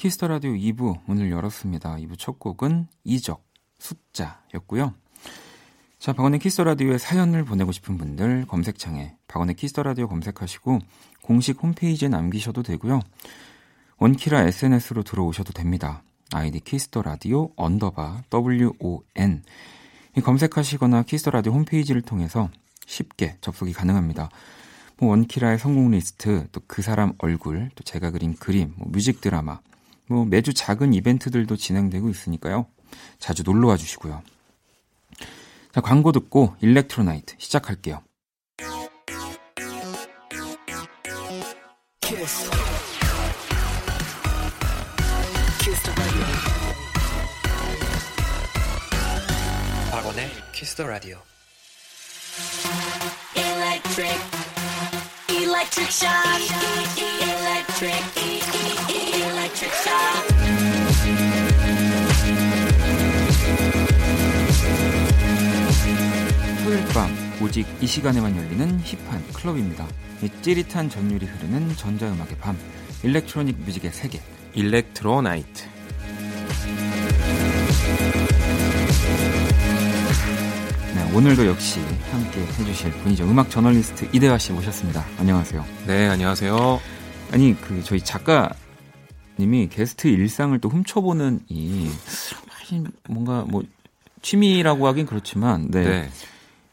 Kiss 0.01 0.17
the 0.17 0.29
Radio 0.29 0.53
2부 0.53 1.01
문을 1.05 1.31
열었습니다. 1.31 1.97
2부 1.97 2.19
첫 2.19 2.39
곡은 2.39 2.87
이적 3.05 3.45
숫자였고요. 3.79 4.95
자, 5.99 6.15
박원의 6.15 6.41
Kiss 6.41 6.55
the 6.55 6.65
Radio에 6.65 6.97
사연을 6.97 7.45
보내고 7.45 7.71
싶은 7.71 7.99
분들 7.99 8.47
검색창에 8.47 9.15
박원의 9.29 9.57
Kiss 9.57 9.72
the 9.72 9.83
Radio 9.83 10.09
검색하시고 10.09 10.79
공식 11.21 11.63
홈페이지에 11.63 12.09
남기셔도 12.09 12.63
되고요. 12.63 13.01
원키라 13.99 14.41
SNS로 14.45 15.03
들어오셔도 15.03 15.53
됩니다. 15.53 16.03
아이디 16.33 16.61
Kiss 16.61 16.85
the 16.85 17.03
Radio 17.03 17.51
underbar 17.57 18.23
WON 18.33 19.43
이 20.17 20.21
검색하시거나 20.23 21.03
Kiss 21.03 21.19
the 21.19 21.31
Radio 21.31 21.53
홈페이지를 21.53 22.01
통해서 22.01 22.49
쉽게 22.87 23.37
접속이 23.43 23.75
가능합니다. 23.75 24.31
뭐 24.97 25.11
원키라의 25.11 25.59
선곡 25.59 25.91
리스트, 25.91 26.47
또 26.53 26.63
그 26.67 26.81
사람 26.81 27.13
얼굴, 27.19 27.69
또 27.75 27.85
제가 27.85 28.11
그린 28.11 28.35
그림, 28.35 28.73
뭐 28.77 28.89
뮤직 28.91 29.21
드라마, 29.21 29.61
뭐 30.11 30.25
매주 30.25 30.53
작은 30.53 30.93
이벤트들도 30.93 31.57
진행되고 31.57 32.09
있으니까요. 32.09 32.67
자주 33.21 33.45
놀러 33.45 33.69
와 33.69 33.77
주시고요. 33.77 34.23
자, 35.73 35.81
광고 35.81 36.11
듣고 36.11 36.57
Electro 36.61 37.05
Night 37.05 37.37
시작할게요. 37.39 38.03
Kiss. 42.01 42.51
Kiss 45.61 45.83
the 45.85 45.95
radio. 45.97 46.27
박원의 49.93 50.29
Kiss 50.53 50.75
the 50.75 50.87
Radio 50.89 51.19
Electric 53.37 54.50
Electric 55.51 55.91
shock. 55.91 56.15
Electric. 56.97 58.05
Electric 58.89 59.75
shock. 59.75 60.31
토요일 66.63 66.85
밤 66.95 67.11
오직 67.43 67.67
이 67.81 67.87
시간에만 67.89 68.37
열리는 68.37 68.81
힙한 68.85 69.33
클럽입니다. 69.33 69.89
이 70.23 70.31
찌릿한 70.41 70.89
전율이 70.89 71.27
흐르는 71.27 71.75
전자음악의 71.75 72.37
밤 72.41 72.57
일렉트로닉 73.03 73.59
뮤직의 73.59 73.91
세계. 73.91 74.21
일렉트로 74.55 75.21
나이트. 75.23 75.65
네, 80.95 81.13
오늘도 81.13 81.45
역시 81.47 81.81
함께 82.11 82.41
해주실 82.41 82.91
분이죠. 83.03 83.25
음악 83.25 83.51
저널리스트 83.51 84.09
이대화 84.13 84.39
씨 84.39 84.53
모셨습니다. 84.53 85.05
안녕하세요. 85.19 85.65
네 85.87 86.09
안녕하세요 86.09 86.81
아니 87.33 87.57
그 87.61 87.83
저희 87.85 88.01
작가님이 88.01 89.69
게스트 89.71 90.09
일상을 90.09 90.59
또 90.61 90.69
훔쳐보는 90.69 91.41
이 91.49 91.89
뭔가 93.09 93.45
뭐 93.49 93.63
취미라고 94.23 94.87
하긴 94.89 95.07
그렇지만 95.07 95.71
네. 95.71 95.85
네. 95.85 96.11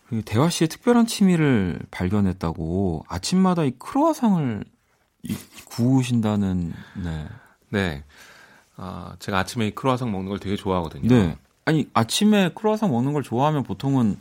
그 0.10 0.22
대화 0.26 0.50
씨의 0.50 0.68
특별한 0.70 1.06
취미를 1.08 1.80
발견했다고 1.92 3.06
아침마다 3.08 3.64
이 3.64 3.72
크로아상을 3.78 4.64
이- 5.24 5.36
구우신다는 5.66 6.74
네. 7.04 7.26
네. 7.70 8.04
아, 8.76 9.16
제가 9.20 9.40
아침에 9.40 9.68
이 9.68 9.72
크로아상 9.76 10.12
먹는 10.12 10.30
걸 10.30 10.40
되게 10.40 10.56
좋아하거든요. 10.56 11.08
네. 11.08 11.36
아니 11.66 11.88
아침에 11.94 12.52
크로아상 12.56 12.90
먹는 12.92 13.14
걸 13.14 13.24
좋아하면 13.24 13.64
보통은 13.64 14.18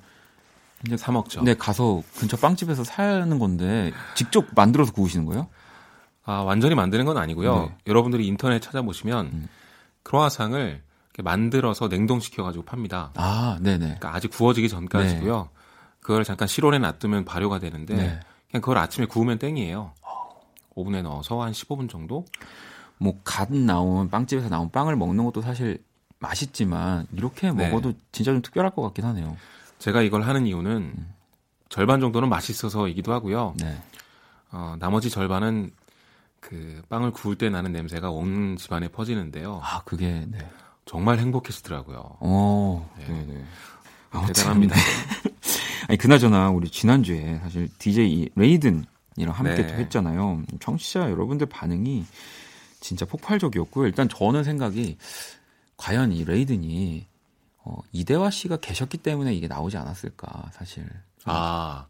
이제 0.85 0.97
사 0.97 1.13
먹죠. 1.13 1.43
네 1.43 1.55
가서 1.55 2.03
근처 2.19 2.37
빵집에서 2.37 2.85
사는 2.85 3.39
건데 3.39 3.93
직접 4.15 4.47
만들어서 4.55 4.93
구우시는 4.93 5.25
거예요? 5.27 5.49
아, 6.25 6.41
완전히 6.41 6.75
만드는 6.75 7.05
건 7.05 7.17
아니고요. 7.19 7.55
네. 7.55 7.65
음. 7.67 7.75
여러분들이 7.87 8.27
인터넷 8.27 8.61
찾아보시면 8.61 9.49
크로아상을 10.03 10.83
이렇게 11.09 11.23
만들어서 11.23 11.89
냉동시켜 11.89 12.43
가지고 12.43 12.65
팝니다. 12.65 13.13
아, 13.15 13.59
네네. 13.61 13.79
그러니까 13.79 14.15
아직 14.15 14.31
구워지기 14.31 14.69
전까지고요. 14.69 15.49
그걸 16.01 16.25
잠깐 16.25 16.47
실온에 16.47 16.79
놔두면 16.79 17.25
발효가 17.25 17.59
되는데 17.59 17.95
네. 17.95 18.21
그냥 18.51 18.61
그걸 18.61 18.79
아침에 18.79 19.07
구우면 19.07 19.39
땡이에요. 19.39 19.93
오븐에 20.75 21.03
넣어서 21.03 21.43
한 21.43 21.53
15분 21.53 21.89
정도? 21.89 22.27
뭐갓 22.99 23.53
나온 23.53 24.11
빵집에서 24.11 24.49
나온 24.49 24.71
빵을 24.71 24.97
먹는 24.97 25.25
것도 25.25 25.43
사실 25.43 25.83
맛있지만 26.19 27.07
이렇게 27.13 27.51
네. 27.53 27.69
먹어도 27.69 27.95
진짜 28.13 28.33
좀 28.33 28.43
특별할 28.43 28.73
것 28.73 28.83
같긴 28.83 29.05
하네요. 29.07 29.37
제가 29.79 30.03
이걸 30.03 30.23
하는 30.23 30.47
이유는 30.47 30.95
절반 31.69 32.01
정도는 32.01 32.29
맛있어서이기도 32.29 33.13
하고요. 33.13 33.55
네. 33.59 33.81
어, 34.53 34.77
나머지 34.79 35.11
절반은 35.11 35.73
그 36.41 36.83
빵을 36.89 37.11
구울 37.11 37.37
때 37.37 37.51
나는 37.51 37.73
냄새가 37.73 38.11
온 38.11 38.57
집안에 38.57 38.89
퍼지는데요. 38.89 39.61
아, 39.63 39.83
그게 39.85 40.25
네. 40.29 40.39
정말 40.85 41.19
행복해지더라고요. 41.19 42.19
어, 42.21 42.95
네. 42.99 43.07
네, 43.09 43.27
네. 43.27 43.45
아, 44.11 44.25
대단합니다. 44.27 44.77
참, 44.77 44.85
네. 45.25 45.31
아니 45.89 45.99
그나저나 45.99 46.51
우리 46.51 46.69
지난주에 46.69 47.41
사실 47.43 47.69
DJ 47.79 48.31
레이든이랑 48.35 48.87
함께 49.33 49.57
네. 49.57 49.67
또 49.67 49.75
했잖아요. 49.75 50.43
청취자 50.61 51.11
여러분들 51.11 51.47
반응이 51.49 52.05
진짜 52.81 53.05
폭발적이었고요. 53.07 53.87
일단 53.87 54.09
저는 54.09 54.45
생각이 54.45 54.97
과연 55.77 56.13
이 56.13 56.25
레이든이 56.25 57.07
어, 57.67 57.79
이대화 57.93 58.31
씨가 58.31 58.59
계셨기 58.59 58.99
때문에 58.99 59.35
이게 59.35 59.49
나오지 59.49 59.77
않았을까 59.77 60.51
사실. 60.53 60.87
아, 61.25 61.87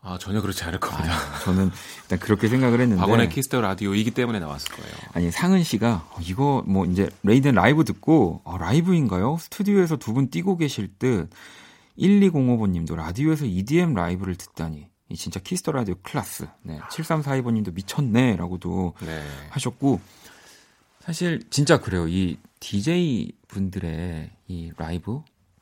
아 0.00 0.18
전혀 0.18 0.40
그렇지 0.40 0.64
않을 0.64 0.80
겁니다. 0.80 1.14
아, 1.14 1.38
저는 1.44 1.70
일단 2.02 2.18
그렇게 2.18 2.48
생각을 2.48 2.80
했는데. 2.80 3.00
박원의 3.00 3.28
Kiss 3.28 3.46
the 3.46 3.60
Radio이기 3.60 4.10
때문에 4.12 4.38
나왔을 4.40 4.74
거예요. 4.74 4.94
아니 5.12 5.30
상은 5.30 5.62
씨가 5.62 6.08
어, 6.10 6.18
이거 6.22 6.62
뭐 6.66 6.86
이제 6.86 7.10
레이든 7.22 7.54
라이브 7.54 7.84
듣고 7.84 8.40
어, 8.44 8.56
라이브인가요? 8.58 9.36
스튜디오에서 9.40 9.96
두 9.96 10.14
분 10.14 10.30
뛰고 10.30 10.56
계실 10.56 10.88
듯 10.98 11.28
1205번님도 11.98 12.96
라디오에서 12.96 13.44
EDM 13.44 13.94
라이브를 13.94 14.36
듣다니 14.36 14.88
이 15.10 15.16
진짜 15.16 15.38
Kiss 15.40 15.58
the 15.58 15.72
Radio 15.72 15.94
class. 16.02 16.46
네, 16.62 16.78
7342번님도 16.90 17.74
미쳤네라고도 17.74 18.94
네. 19.00 19.22
하셨고 19.50 20.00
사실 21.04 21.42
진짜 21.50 21.78
그래요. 21.80 22.08
이 22.08 22.38
DJ 22.64 23.32
분들의 23.46 24.30
이 24.48 24.72
라이브 24.78 25.20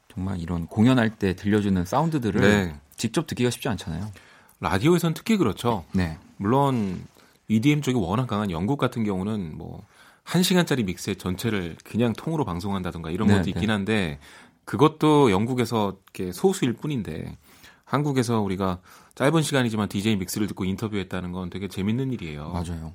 정말 0.09 0.39
이런 0.39 0.69
공연할 0.69 1.19
때 1.19 1.35
들려주는 1.35 1.85
사운드들을 1.85 2.41
네. 2.41 2.81
직접 2.97 3.27
듣기가 3.27 3.51
쉽지 3.51 3.69
않잖아요. 3.71 4.13
라디오에선 4.61 5.13
특히 5.13 5.37
그렇죠. 5.37 5.85
네, 5.93 6.17
물론 6.37 7.05
EDM 7.49 7.83
쪽이 7.83 7.99
워낙 7.99 8.29
강한 8.29 8.53
영국 8.53 8.79
같은 8.79 9.03
경우는 9.03 9.59
뭐 9.59 9.85
1시간짜리 10.27 10.85
mix의 10.85 11.17
전체를 11.17 11.77
그냥 11.83 12.13
통으로 12.13 12.45
방송한다던가 12.45 13.11
이런 13.11 13.27
네, 13.27 13.35
것도 13.35 13.51
있긴 13.51 13.71
한데 13.71 14.21
그것도 14.65 15.33
영국에서 15.33 15.99
이렇게 16.15 16.31
소수일 16.31 16.75
뿐인데 16.75 17.37
한국에서 17.85 18.41
우리가 18.43 18.79
짧은 19.17 19.43
시간이지만 19.43 19.89
DJ 19.89 20.17
믹스를 20.19 20.47
듣고 20.47 20.65
인터뷰했다는 20.65 21.33
건 21.33 21.51
되게 21.51 21.67
재밌는 21.67 22.13
일이에요. 22.13 22.51
맞아요. 22.51 22.93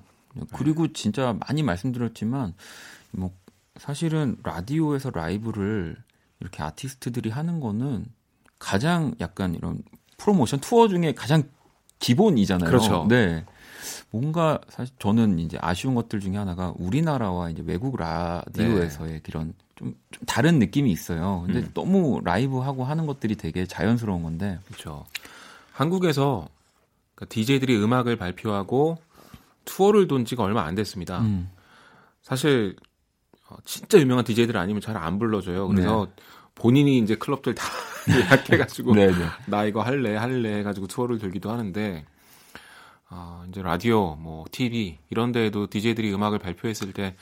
그리고 0.54 0.94
진짜 0.94 1.36
많이 1.46 1.62
말씀드렸지만 1.62 2.54
뭐 3.12 3.34
사실은 3.78 4.38
라디오에서 4.44 5.12
라이브를 5.12 5.96
이렇게 6.40 6.64
아티스트들이 6.64 7.30
하는 7.30 7.60
거는 7.60 8.06
가장 8.60 9.14
약간 9.20 9.56
이런 9.56 9.82
프로모션 10.18 10.60
투어 10.60 10.88
중에 10.88 11.14
가장 11.14 11.44
기본이잖아요. 12.00 12.70
그렇죠. 12.70 13.06
네. 13.10 13.46
뭔가 14.10 14.60
사실 14.70 14.94
저는 15.00 15.40
이제 15.40 15.58
아쉬운 15.62 15.96
것들 15.96 16.20
중에 16.20 16.38
하나가 16.38 16.74
우리나라와 16.78 17.50
이제 17.50 17.64
외국 17.66 17.98
라디오에서의 17.98 19.22
그런 19.22 19.54
좀, 19.76 19.96
좀 20.12 20.26
다른 20.26 20.60
느낌이 20.60 20.92
있어요. 20.92 21.44
근데 21.46 21.60
음. 21.60 21.72
너무 21.74 22.20
라이브 22.24 22.60
하고 22.60 22.84
하는 22.84 23.06
것들이 23.06 23.36
되게 23.36 23.66
자연스러운 23.66 24.24
건데. 24.24 24.60
그렇죠. 24.66 25.06
한국에서 25.72 26.48
DJ들이 27.30 27.78
음악을 27.78 28.16
발표하고 28.18 28.98
투어를 29.66 30.08
돈 30.08 30.26
지가 30.26 30.44
얼마 30.44 30.64
안 30.64 30.76
됐습니다. 30.76 31.20
음. 31.22 31.50
사실 32.22 32.76
어, 32.80 32.87
진짜 33.66 34.00
유명한 34.00 34.24
DJ들 34.26 34.58
아니면 34.58 34.82
잘 34.82 34.98
안 34.98 35.20
불러줘요. 35.20 35.68
그래서 35.68 36.08
본인이 36.56 36.98
이제 37.00 37.16
클럽들 37.16 37.54
다 37.56 37.64
예약해가지고 38.10 38.96
네, 38.96 39.08
네. 39.08 39.26
나 39.46 39.66
이거 39.66 39.82
할래 39.82 40.16
할래 40.16 40.60
해가지고 40.60 40.88
투어를 40.88 41.18
들기도 41.20 41.52
하는데 41.52 42.04
아, 43.10 43.44
이제 43.50 43.62
라디오, 43.62 44.16
뭐 44.16 44.46
TV 44.52 44.98
이런 45.10 45.32
데에도 45.32 45.68
DJ들이 45.68 46.14
음악을 46.14 46.40
발표했을 46.40 46.92
때 46.94 47.16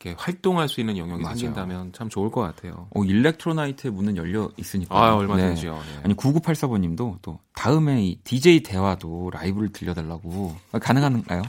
이렇게 0.00 0.16
활동할 0.20 0.68
수 0.68 0.80
있는 0.80 0.96
영역이 0.96 1.22
맞아요. 1.22 1.36
생긴다면 1.36 1.92
참 1.92 2.08
좋을 2.08 2.30
것 2.30 2.40
같아요. 2.40 2.86
어, 2.90 3.04
일렉트로나이트의 3.04 3.92
문은 3.92 4.16
열려 4.16 4.48
있으니까. 4.56 4.96
아 4.96 5.14
얼마든지요. 5.14 5.74
네. 5.74 6.00
아니 6.04 6.14
9984번님도 6.14 7.18
또 7.22 7.38
다음에 7.54 8.02
이 8.04 8.16
DJ 8.24 8.62
대화도 8.62 9.30
라이브를 9.32 9.68
들려달라고 9.72 10.56
아, 10.72 10.78
가능한가요? 10.78 11.42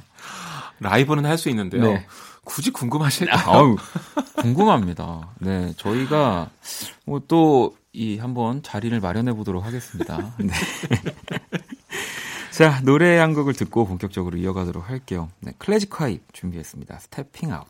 라이브는 0.79 1.25
할 1.25 1.37
수 1.37 1.49
있는데요. 1.49 1.81
네. 1.83 2.05
굳이 2.49 2.71
궁금하실까요? 2.71 3.43
아우 3.47 3.75
궁금합니다. 4.37 5.29
네 5.39 5.73
저희가 5.77 6.49
뭐 7.05 7.19
또 7.19 7.79
이 7.91 8.19
한번 8.19 8.61
자리를 8.61 8.97
마련해 8.99 9.33
보도록 9.33 9.65
하겠습니다. 9.65 10.33
네. 10.37 10.53
자 12.51 12.81
노래 12.83 13.17
한 13.17 13.33
곡을 13.33 13.53
듣고 13.53 13.85
본격적으로 13.87 14.37
이어가도록 14.37 14.87
할게요. 14.89 15.29
네 15.39 15.53
클래식 15.57 15.99
화입 15.99 16.21
준비했습니다. 16.33 16.99
Stepping 16.99 17.51
Out. 17.51 17.65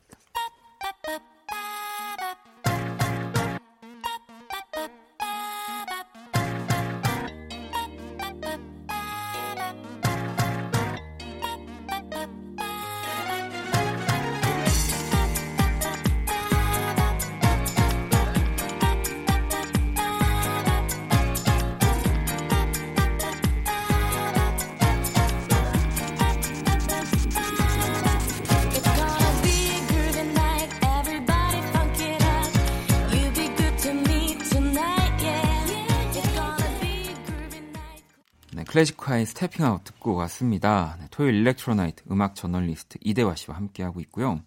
클래식화의 39.60 39.60
스태핑 39.60 39.66
아웃 39.66 39.84
듣고 39.84 40.16
왔습니다. 40.16 40.96
네, 41.00 41.08
토요일 41.12 41.36
Electro 41.36 41.75
Night 41.75 42.04
음악 42.10 42.36
저널리스트 42.36 42.98
이대화 43.02 43.36
씨와 43.36 43.58
함께하고 43.58 44.00
있고요. 44.02 44.42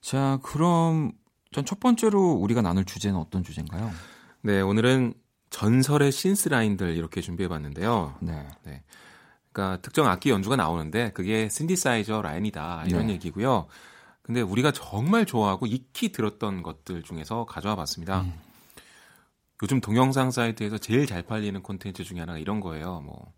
자, 0.00 0.38
그럼 0.42 1.12
전 1.52 1.64
첫 1.64 1.80
번째로 1.80 2.32
우리가 2.32 2.62
나눌 2.62 2.84
주제는 2.84 3.18
어떤 3.18 3.42
주제인가요? 3.42 3.90
네, 4.42 4.60
오늘은 4.60 5.14
전설의 5.50 6.12
synth 6.12 6.48
라인들 6.48 6.96
이렇게 6.96 7.20
준비해 7.20 7.48
봤는데요. 7.48 8.14
네. 8.20 8.46
그러니까 9.52 9.80
특정 9.80 10.06
악기 10.06 10.30
연주가 10.30 10.54
나오는데 10.54 11.12
그게 11.12 11.48
신디사이저 11.48 12.22
라인이다 12.22 12.84
이런 12.86 13.06
네. 13.06 13.14
얘기고요. 13.14 13.66
근데 14.22 14.40
우리가 14.42 14.70
정말 14.72 15.24
좋아하고 15.24 15.66
익히 15.66 16.12
들었던 16.12 16.62
것들 16.62 17.02
중에서 17.02 17.46
가져와 17.46 17.74
봤습니다. 17.76 18.22
음. 18.22 18.34
요즘 19.62 19.80
동영상 19.80 20.30
사이트에서 20.30 20.78
제일 20.78 21.06
잘 21.06 21.22
팔리는 21.22 21.62
콘텐츠 21.62 22.04
중에 22.04 22.20
하나가 22.20 22.38
이런 22.38 22.60
거예요. 22.60 23.00
뭐 23.00 23.32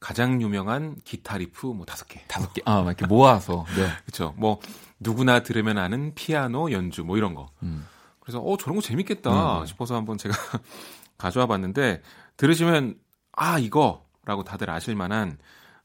가장 0.00 0.40
유명한 0.40 0.96
기타 1.04 1.38
리프 1.38 1.66
뭐 1.66 1.84
다섯 1.84 2.06
개. 2.06 2.22
다섯 2.28 2.52
개, 2.52 2.62
아, 2.64 2.82
막 2.82 2.86
이렇게 2.86 3.06
모아서. 3.06 3.64
네. 3.76 3.88
그렇죠. 4.06 4.34
뭐 4.36 4.60
누구나 5.00 5.40
들으면 5.40 5.78
아는 5.78 6.14
피아노 6.14 6.70
연주 6.72 7.04
뭐 7.04 7.16
이런 7.16 7.34
거. 7.34 7.50
음. 7.62 7.86
그래서 8.20 8.40
어 8.40 8.56
저런 8.56 8.76
거 8.76 8.82
재밌겠다 8.82 9.60
음. 9.60 9.66
싶어서 9.66 9.96
한번 9.96 10.18
제가 10.18 10.34
가져와 11.18 11.46
봤는데 11.46 12.02
들으시면 12.36 12.98
아 13.32 13.58
이거라고 13.58 14.44
다들 14.44 14.70
아실 14.70 14.94
만한 14.94 15.38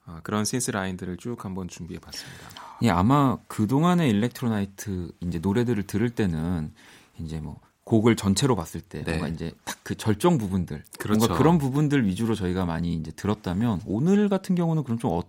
어, 0.06 0.19
그런 0.23 0.43
synth 0.43 0.71
라인들을 0.71 1.17
쭉 1.17 1.43
한번 1.45 1.67
준비해 1.67 1.99
봤습니다. 1.99 2.49
예, 2.82 2.89
아마 2.89 3.38
그동안의 3.47 4.10
Electro 4.10 4.69
Night 4.69 5.12
이제 5.21 5.39
노래들을 5.39 5.84
들을 5.84 6.10
때는 6.10 6.73
이제 7.19 7.39
뭐 7.39 7.60
곡을 7.84 8.15
전체로 8.15 8.56
봤을 8.56 8.82
때 8.82 9.04
네. 9.04 9.12
뭔가 9.17 9.28
이제 9.28 9.52
딱 9.65 9.78
그 9.84 9.96
절정 9.96 10.38
부분들 10.38 10.82
그렇죠. 10.98 11.17
뭔가 11.19 11.38
그런 11.38 11.58
부분들 11.58 12.06
위주로 12.08 12.36
저희가 12.36 12.65
많이 12.65 12.93
이제 12.93 13.12
들었다면 13.12 13.82
오늘 13.86 14.30
같은 14.30 14.56
경우는 14.56 14.84
그럼 14.86 14.98
좀 14.98 15.12
어, 15.12 15.22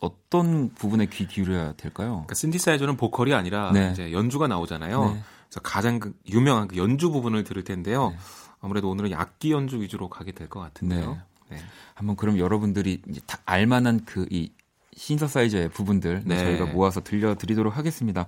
어떤 0.00 0.68
부분에 0.74 1.06
귀 1.06 1.26
기울여야 1.26 1.72
될까요? 1.72 2.10
그러니까 2.10 2.34
신디사이저는 2.34 2.96
보컬이 2.96 3.34
아니라 3.34 3.72
네. 3.72 3.90
이제 3.90 4.12
연주가 4.12 4.46
나오잖아요. 4.46 5.04
네. 5.06 5.20
그래서 5.48 5.60
가장 5.64 5.98
그 5.98 6.14
유명한 6.28 6.68
그 6.68 6.76
연주 6.76 7.10
부분을 7.10 7.42
들을 7.42 7.64
텐데요. 7.64 8.10
네. 8.10 8.16
아무래도 8.60 8.88
오늘은 8.90 9.12
악기 9.14 9.50
연주 9.50 9.80
위주로 9.80 10.08
가게 10.08 10.30
될 10.30 10.48
것 10.48 10.60
같은데요. 10.60 11.18
네. 11.50 11.58
한번 11.94 12.14
그럼 12.14 12.38
여러분들이 12.38 13.02
이제 13.08 13.20
다 13.26 13.38
알만한 13.44 14.04
그 14.04 14.26
이 14.30 14.52
신서사이저의 14.96 15.68
부분들 15.70 16.22
네. 16.24 16.38
저희가 16.38 16.66
모아서 16.66 17.02
들려드리도록 17.02 17.76
하겠습니다. 17.76 18.26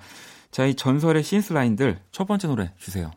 자, 0.50 0.66
이 0.66 0.74
전설의 0.74 1.22
신스 1.22 1.52
라인들 1.52 2.00
첫 2.10 2.26
번째 2.26 2.48
노래 2.48 2.72
주세요. 2.78 3.10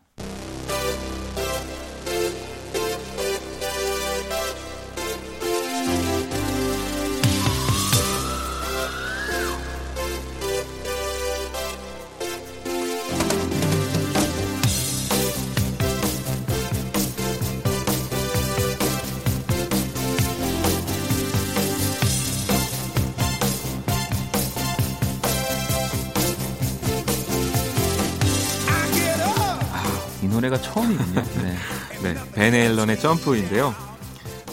점프인데요. 33.01 33.73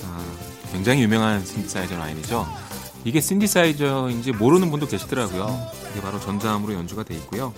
아, 0.04 0.24
굉장히 0.72 1.02
유명한 1.02 1.44
신디사이저 1.44 1.96
라인이죠. 1.96 2.46
이게 3.04 3.20
신디사이저인지 3.20 4.32
모르는 4.32 4.70
분도 4.70 4.86
계시더라고요. 4.86 5.70
이게 5.92 6.00
바로 6.00 6.18
전자음으로 6.18 6.74
연주가 6.74 7.02
돼 7.04 7.14
있고요. 7.14 7.52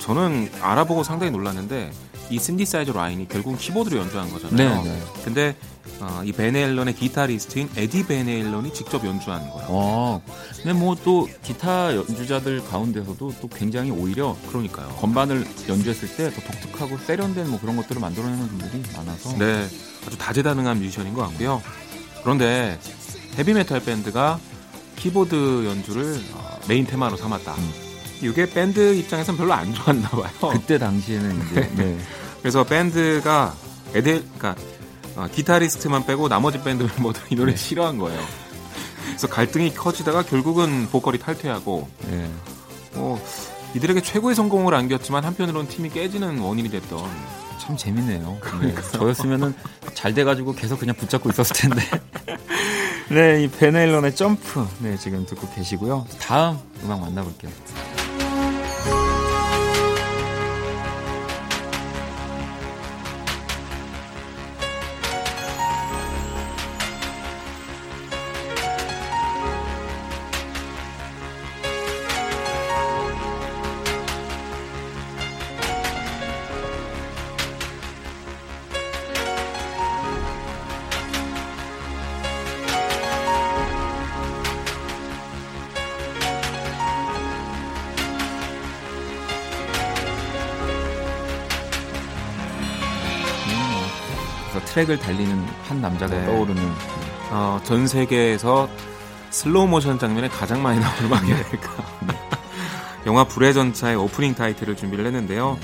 저는 0.00 0.50
알아보고 0.60 1.02
상당히 1.04 1.30
놀랐는데 1.32 1.92
이 2.30 2.38
신디사이저 2.38 2.92
라인이 2.92 3.28
결국은 3.28 3.58
키보드로 3.58 3.98
연주한 3.98 4.30
거잖아요. 4.32 4.82
네, 4.82 4.90
네. 4.90 5.02
근데 5.24 5.56
어, 6.00 6.22
이 6.24 6.32
베네일런의 6.32 6.94
기타리스트인 6.96 7.70
에디 7.76 8.06
베네일런이 8.06 8.72
직접 8.72 9.04
연주한 9.04 9.48
거예요. 9.50 9.66
어, 9.68 10.22
근데 10.56 10.72
뭐 10.72 10.96
또 11.04 11.28
기타 11.42 11.94
연주자들 11.94 12.64
가운데서도 12.64 13.34
또 13.40 13.48
굉장히 13.48 13.90
오히려 13.90 14.36
그러니까요. 14.48 14.88
건반을 14.96 15.46
연주했을 15.68 16.16
때 16.16 16.30
더 16.30 16.40
독특하고 16.40 16.96
세련된 16.98 17.50
뭐 17.50 17.60
그런 17.60 17.76
것들을 17.76 18.00
만들어내는 18.00 18.48
분들이 18.48 18.82
많아서 18.96 19.36
네, 19.38 19.68
아주 20.06 20.16
다재다능한 20.18 20.78
뮤지션인 20.78 21.12
것 21.14 21.22
같고요. 21.28 21.62
그런데 22.22 22.78
헤비메탈 23.38 23.80
밴드가 23.84 24.40
키보드 24.96 25.66
연주를 25.66 26.18
어, 26.32 26.58
메인 26.68 26.86
테마로 26.86 27.16
삼았다. 27.18 27.52
음. 27.54 27.83
이게 28.22 28.48
밴드 28.48 28.94
입장에선 28.94 29.36
별로 29.36 29.52
안 29.52 29.72
좋았나 29.74 30.08
봐요. 30.08 30.52
그때 30.52 30.78
당시에는 30.78 31.46
이제 31.46 31.70
네. 31.76 31.98
그래서 32.40 32.64
밴드가 32.64 33.54
에델, 33.94 34.22
그러니까 34.36 34.56
어, 35.16 35.28
기타리스트만 35.32 36.06
빼고 36.06 36.28
나머지 36.28 36.60
밴드 36.62 36.82
멤버들 36.82 37.22
이 37.30 37.34
노래 37.34 37.52
네. 37.52 37.56
싫어한 37.56 37.98
거예요. 37.98 38.20
그래서 39.06 39.28
갈등이 39.28 39.74
커지다가 39.74 40.22
결국은 40.22 40.88
보컬이 40.90 41.18
탈퇴하고 41.18 41.88
네. 42.10 42.30
뭐 42.94 43.20
이들에게 43.74 44.00
최고의 44.00 44.34
성공을 44.34 44.74
안겼지만 44.74 45.24
한편으로는 45.24 45.68
팀이 45.68 45.90
깨지는 45.90 46.38
원인이 46.38 46.70
됐던 46.70 46.98
참 47.58 47.76
재밌네요. 47.76 48.38
네. 48.60 48.74
저였으면은 48.92 49.54
잘 49.94 50.14
돼가지고 50.14 50.54
계속 50.54 50.80
그냥 50.80 50.94
붙잡고 50.96 51.30
있었을 51.30 51.56
텐데. 51.56 51.82
네, 53.10 53.44
이 53.44 53.48
베네일런의 53.48 54.14
점프. 54.14 54.66
네, 54.80 54.96
지금 54.96 55.24
듣고 55.26 55.48
계시고요. 55.54 56.06
다음 56.20 56.58
음악 56.82 57.00
만나볼게요. 57.00 57.50
트랙을 94.64 94.98
달리는 94.98 95.44
한 95.68 95.80
남자가 95.80 96.14
네. 96.16 96.26
떠오르는 96.26 96.72
어, 97.30 97.60
전 97.64 97.86
세계에서 97.86 98.68
슬로우 99.30 99.66
모션 99.66 99.98
장면에 99.98 100.28
가장 100.28 100.62
많이 100.62 100.78
나오는 100.78 101.04
음악이 101.04 101.32
아닐까. 101.32 101.70
영화 103.06 103.24
불의 103.24 103.52
전차의 103.52 103.96
오프닝 103.96 104.34
타이틀을 104.34 104.76
준비를 104.76 105.06
했는데요. 105.06 105.58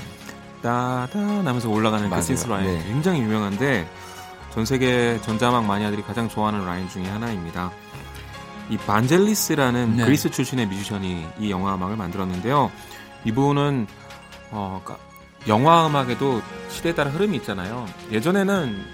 따다 0.61 1.17
하면서 1.19 1.69
올라가는 1.69 2.03
그 2.05 2.09
맞아요. 2.09 2.21
synth 2.23 2.47
라인 2.47 2.65
네. 2.67 2.83
굉장히 2.87 3.21
유명한데 3.21 3.87
전 4.53 4.65
세계 4.65 5.19
전자음악 5.21 5.65
마니아들이 5.65 6.03
가장 6.03 6.29
좋아하는 6.29 6.65
라인 6.65 6.87
중에 6.89 7.05
하나입니다. 7.07 7.71
이 8.69 8.77
반젤리스라는 8.77 9.97
네. 9.97 10.05
그리스 10.05 10.29
출신의 10.29 10.67
뮤지션이 10.67 11.25
이 11.39 11.49
영화 11.49 11.73
음악을 11.75 11.95
만들었는데요. 11.95 12.71
이분은 13.25 13.87
어, 14.51 14.81
까- 14.85 14.97
영화 15.47 15.87
음악에도 15.87 16.41
시대에 16.69 16.93
따른 16.93 17.11
흐름이 17.11 17.37
있잖아요. 17.37 17.87
예전에는 18.11 18.85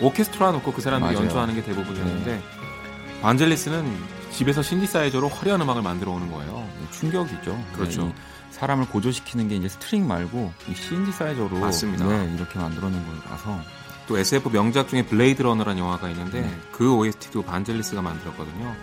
오케스트라 0.00 0.50
놓고 0.52 0.72
그 0.72 0.82
사람들이 0.82 1.14
맞아요. 1.14 1.18
네. 1.18 1.24
연주하는 1.24 1.54
게 1.54 1.62
대부분이었는데 1.62 2.42
반젤리스는 3.22 3.96
집에서 4.30 4.62
신디사이저로 4.62 5.28
화려한 5.28 5.60
음악을 5.60 5.82
만들어 5.82 6.12
오는 6.12 6.30
거예요. 6.30 6.68
네, 6.80 6.90
충격이죠. 6.90 7.64
그렇죠. 7.74 8.02
네, 8.06 8.14
이 8.50 8.54
사람을 8.54 8.86
고조시키는 8.88 9.48
게 9.48 9.56
이제 9.56 9.68
string 9.68 10.06
말고 10.06 10.52
이 10.68 10.74
신디사이저로 10.74 11.58
맞습니다. 11.58 12.06
네, 12.06 12.34
이렇게 12.34 12.58
만들어낸 12.58 13.00
거라서 13.06 13.60
또 14.06 14.18
SF 14.18 14.50
명작 14.50 14.88
중에 14.88 15.06
Blade 15.06 15.42
Runner라는 15.42 15.80
영화가 15.80 16.10
있는데 16.10 16.42
네. 16.42 16.60
그 16.72 16.92
OST도 16.92 17.42
반젤리스가 17.42 18.02
만들었거든요. 18.02 18.74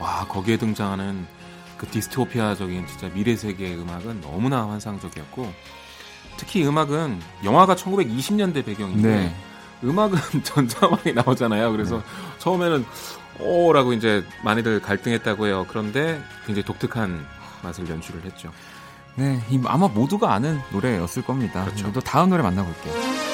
와 0.00 0.26
거기에 0.28 0.56
등장하는 0.56 1.26
그 1.76 1.86
디스토피아적인 1.86 2.86
진짜 2.88 3.08
미래 3.14 3.36
세계의 3.36 3.78
음악은 3.78 4.20
너무나 4.20 4.68
환상적이었고 4.68 5.52
특히 6.38 6.66
음악은 6.66 7.20
영화가 7.44 7.74
1920년대 7.74 8.64
배경인데 8.64 9.08
네. 9.08 9.34
음악은 9.84 10.18
전자음악이 10.42 11.12
나오잖아요. 11.12 11.70
그래서 11.72 12.02
처음에는 12.38 12.86
오라고 13.40 13.92
이제 13.92 14.24
많이들 14.42 14.80
갈등했다고 14.80 15.46
해요. 15.46 15.66
그런데 15.68 16.22
굉장히 16.46 16.64
독특한 16.64 17.26
맛을 17.62 17.88
연출을 17.88 18.24
했죠. 18.24 18.50
네, 19.16 19.40
이 19.50 19.60
아마 19.66 19.88
모두가 19.88 20.32
아는 20.32 20.60
노래였을 20.72 21.22
겁니다. 21.24 21.64
그렇죠. 21.64 21.92
또 21.92 22.00
다음 22.00 22.30
노래 22.30 22.42
만나볼게요. 22.42 23.27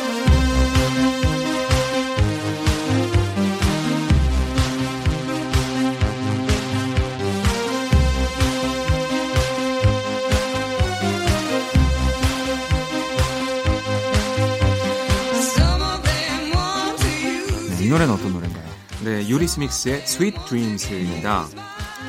이 17.84 17.88
노래는 17.90 18.14
어떤 18.14 18.32
노래인가요? 18.32 18.64
네, 19.02 19.28
Eurythmics의 19.28 20.04
Sweet 20.04 20.38
Dreams입니다. 20.46 21.46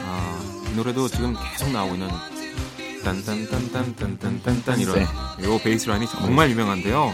아, 0.06 0.64
이 0.72 0.74
노래도 0.74 1.10
지금 1.10 1.36
계속 1.52 1.70
나오고 1.70 1.96
있는 1.96 2.08
딴딴딴딴딴딴딴 3.04 4.80
이런 4.80 4.96
네. 4.96 5.06
요 5.44 5.60
베이스 5.62 5.90
라인이 5.90 6.08
정말 6.08 6.50
유명한데요. 6.50 7.14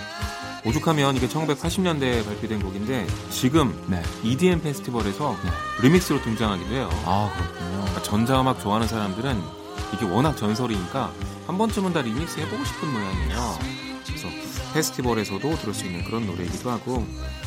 오죽하면 0.63 1.15
이게 1.15 1.27
1980년대에 1.27 2.23
발표된 2.23 2.61
곡인데 2.61 3.07
지금 3.31 3.75
네. 3.87 4.03
EDM 4.21 4.61
페스티벌에서 4.61 5.35
remix로 5.81 6.21
등장하기도 6.21 6.69
해요. 6.71 6.87
아 7.05 7.33
그렇군요. 7.35 7.77
그러니까 7.79 8.03
전자음악 8.03 8.61
좋아하는 8.61 8.87
사람들은 8.87 9.41
이게 9.95 10.05
워낙 10.05 10.37
전설이니까 10.37 11.11
한 11.47 11.57
번쯤은 11.57 11.93
다 11.93 12.03
리믹스 12.03 12.39
해보고 12.39 12.63
싶은 12.63 12.93
모양이에요. 12.93 13.57
그래서 14.05 14.27
페스티벌에서도 14.75 15.57
들을 15.57 15.73
수 15.73 15.85
있는 15.85 16.03
그런 16.05 16.27
노래이기도 16.27 16.69
하고 16.69 16.97
어, 16.97 17.40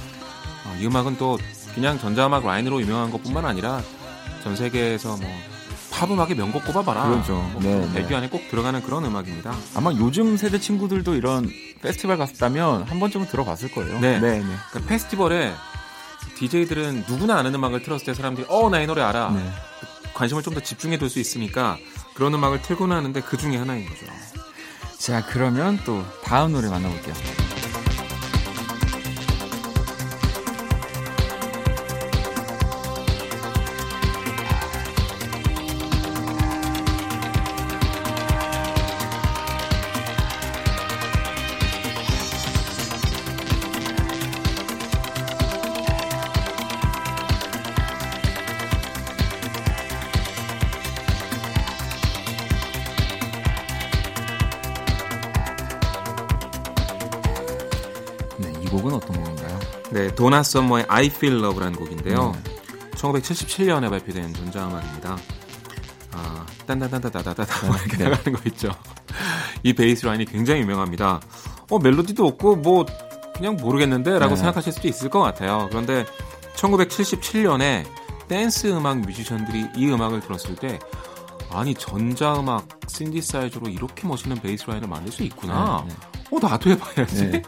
이 0.80 0.86
음악은 0.86 1.16
또 1.18 1.38
그냥 1.74 1.98
전자음악 1.98 2.44
라인으로 2.46 2.80
유명한 2.80 3.10
것뿐만 3.10 3.44
아니라 3.44 3.82
전 4.42 4.56
세계에서 4.56 5.16
뭐 5.16 5.28
팝음악의 5.90 6.34
명곡 6.36 6.64
꼽아봐라. 6.64 7.08
그렇죠. 7.08 7.34
뭐 7.52 7.62
네, 7.62 7.80
그 7.80 7.86
네. 7.92 8.02
데뷔 8.02 8.14
안에 8.14 8.28
꼭 8.28 8.48
들어가는 8.50 8.82
그런 8.82 9.04
음악입니다. 9.04 9.54
아마 9.74 9.92
요즘 9.92 10.36
세대 10.36 10.58
친구들도 10.58 11.14
이런 11.14 11.48
페스티벌 11.82 12.16
갔다면 12.18 12.82
한 12.84 12.98
번쯤은 13.00 13.28
들어봤을 13.28 13.70
거예요. 13.72 14.00
네. 14.00 14.18
네, 14.18 14.38
네. 14.40 14.44
그러니까 14.70 14.88
페스티벌에 14.88 15.52
DJ들은 16.38 17.04
누구나 17.08 17.36
아는 17.36 17.54
음악을 17.54 17.82
틀었을 17.82 18.06
때 18.06 18.14
사람들이 18.14 18.46
어 18.48 18.68
나 18.70 18.80
이 18.82 18.86
노래 18.86 19.02
알아. 19.02 19.30
네. 19.30 19.48
관심을 20.14 20.42
좀 20.42 20.54
더 20.54 20.60
집중해 20.60 20.98
둘 20.98 21.10
수 21.10 21.18
있으니까 21.20 21.76
그런 22.14 22.32
음악을 22.34 22.62
틀고 22.62 22.86
나는데 22.86 23.20
그 23.20 23.36
중에 23.36 23.56
하나인 23.56 23.88
거죠. 23.88 24.06
자, 24.98 25.24
그러면 25.26 25.78
또 25.84 26.04
다음 26.24 26.52
노래 26.52 26.68
만나볼게요. 26.68 27.14
곡은 58.76 58.92
어떤 58.94 59.22
곡인가요? 59.22 59.60
네, 59.90 60.14
도나 60.14 60.42
썸머의 60.42 60.86
I 60.88 61.06
Feel 61.06 61.38
Love라는 61.38 61.78
곡인데요. 61.78 62.34
1977년에 62.96 63.90
발표된 63.90 64.34
전자 64.34 64.66
음악입니다. 64.66 65.16
아, 66.12 66.46
딴딴딴따다다다 66.66 67.66
뭐 67.66 67.76
이렇게 67.76 67.96
네. 67.98 68.04
나가는 68.04 68.32
거 68.32 68.42
있죠. 68.50 68.70
이 69.62 69.72
베이스 69.72 70.06
라인이 70.06 70.24
굉장히 70.26 70.60
유명합니다. 70.62 71.20
어, 71.70 71.78
멜로디도 71.78 72.26
없고 72.26 72.56
뭐 72.56 72.86
그냥 73.36 73.56
모르겠는데 73.56 74.18
라고 74.18 74.34
네. 74.34 74.36
생각하실 74.36 74.72
수도 74.72 74.88
있을 74.88 75.10
것 75.10 75.20
같아요. 75.20 75.66
그런데 75.70 76.04
1977년에 76.56 77.84
댄스 78.28 78.68
음악 78.68 79.00
뮤지션들이 79.00 79.66
이 79.76 79.86
음악을 79.88 80.20
들었을 80.20 80.56
때 80.56 80.78
아니 81.50 81.74
전자음악 81.74 82.80
신디사이저로 82.88 83.68
이렇게 83.68 84.06
멋있는 84.06 84.36
베이스 84.40 84.66
라인을 84.66 84.88
만들 84.88 85.12
수 85.12 85.22
있구나. 85.22 85.84
네, 85.86 85.94
어 86.30 86.38
나도 86.40 86.70
해봐야지. 86.70 87.42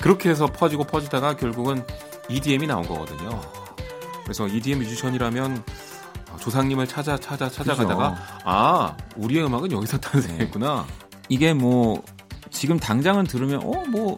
네. 0.00 0.02
그렇게 0.02 0.30
해서 0.30 0.46
퍼지고 0.46 0.84
퍼지다가 0.84 1.36
결국은 1.36 1.84
EDM이 2.28 2.66
나온 2.66 2.86
거거든요. 2.86 3.40
그래서 4.24 4.46
EDM 4.46 4.78
뮤지션이라면 4.78 5.62
어, 6.30 6.36
조상님을 6.38 6.86
찾아 6.86 7.16
찾아 7.18 7.48
찾아가다가 7.50 8.16
아 8.44 8.96
우리의 9.16 9.44
음악은 9.44 9.72
여기서 9.72 9.98
탄생했구나. 10.00 10.86
이게 11.28 11.52
뭐 11.52 12.02
지금 12.50 12.78
당장은 12.78 13.24
들으면 13.24 13.60
어 13.64 13.84
뭐 13.90 14.16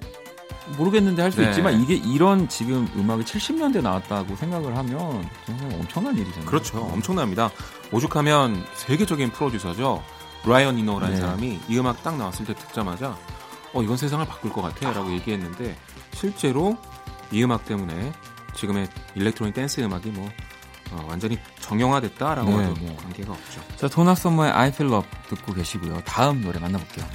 모르겠는데 0.77 1.23
할수 1.23 1.41
네. 1.41 1.49
있지만 1.49 1.81
이게 1.83 1.95
이런 1.95 2.49
지금 2.49 2.89
음악이 2.97 3.25
70년대 3.25 3.83
나왔다고 3.83 4.37
생각을 4.37 4.77
하면 4.77 5.29
정말 5.45 5.75
엄청난 5.75 6.17
일이잖아요. 6.17 6.47
그렇죠. 6.47 6.79
엄청납니다. 6.79 7.51
오죽하면 7.91 8.65
세계적인 8.75 9.31
프로듀서죠. 9.33 10.03
브라이언 10.45 10.79
이노라는 10.79 11.15
네. 11.15 11.21
사람이 11.21 11.61
이 11.69 11.79
음악 11.79 12.03
딱 12.03 12.17
나왔을 12.17 12.47
때 12.47 12.55
듣자마자 12.55 13.17
어 13.75 13.83
이건 13.83 13.97
세상을 13.97 14.25
바꿀 14.27 14.53
것 14.53 14.63
같아 14.63 14.93
라고 14.93 15.13
얘기했는데 15.13 15.77
실제로 16.13 16.77
이 17.31 17.43
음악 17.43 17.65
때문에 17.65 18.13
지금의 18.55 18.89
electronic 19.15 19.55
댄스 19.55 19.81
음악이 19.81 20.11
뭐 20.11 20.29
어, 20.93 21.07
완전히 21.09 21.39
정형화됐다라고 21.61 22.51
네, 22.51 22.65
해도 22.65 22.75
네. 22.75 22.97
관계가 22.97 23.33
없죠. 23.33 23.63
자, 23.77 23.89
도나 23.89 24.15
썸머의 24.15 24.53
I 24.53 24.69
Feel 24.69 24.93
Love 24.93 25.09
듣고 25.29 25.55
계시고요. 25.55 26.03
다음 26.05 26.43
노래 26.43 26.59
만나볼게요. 26.61 27.07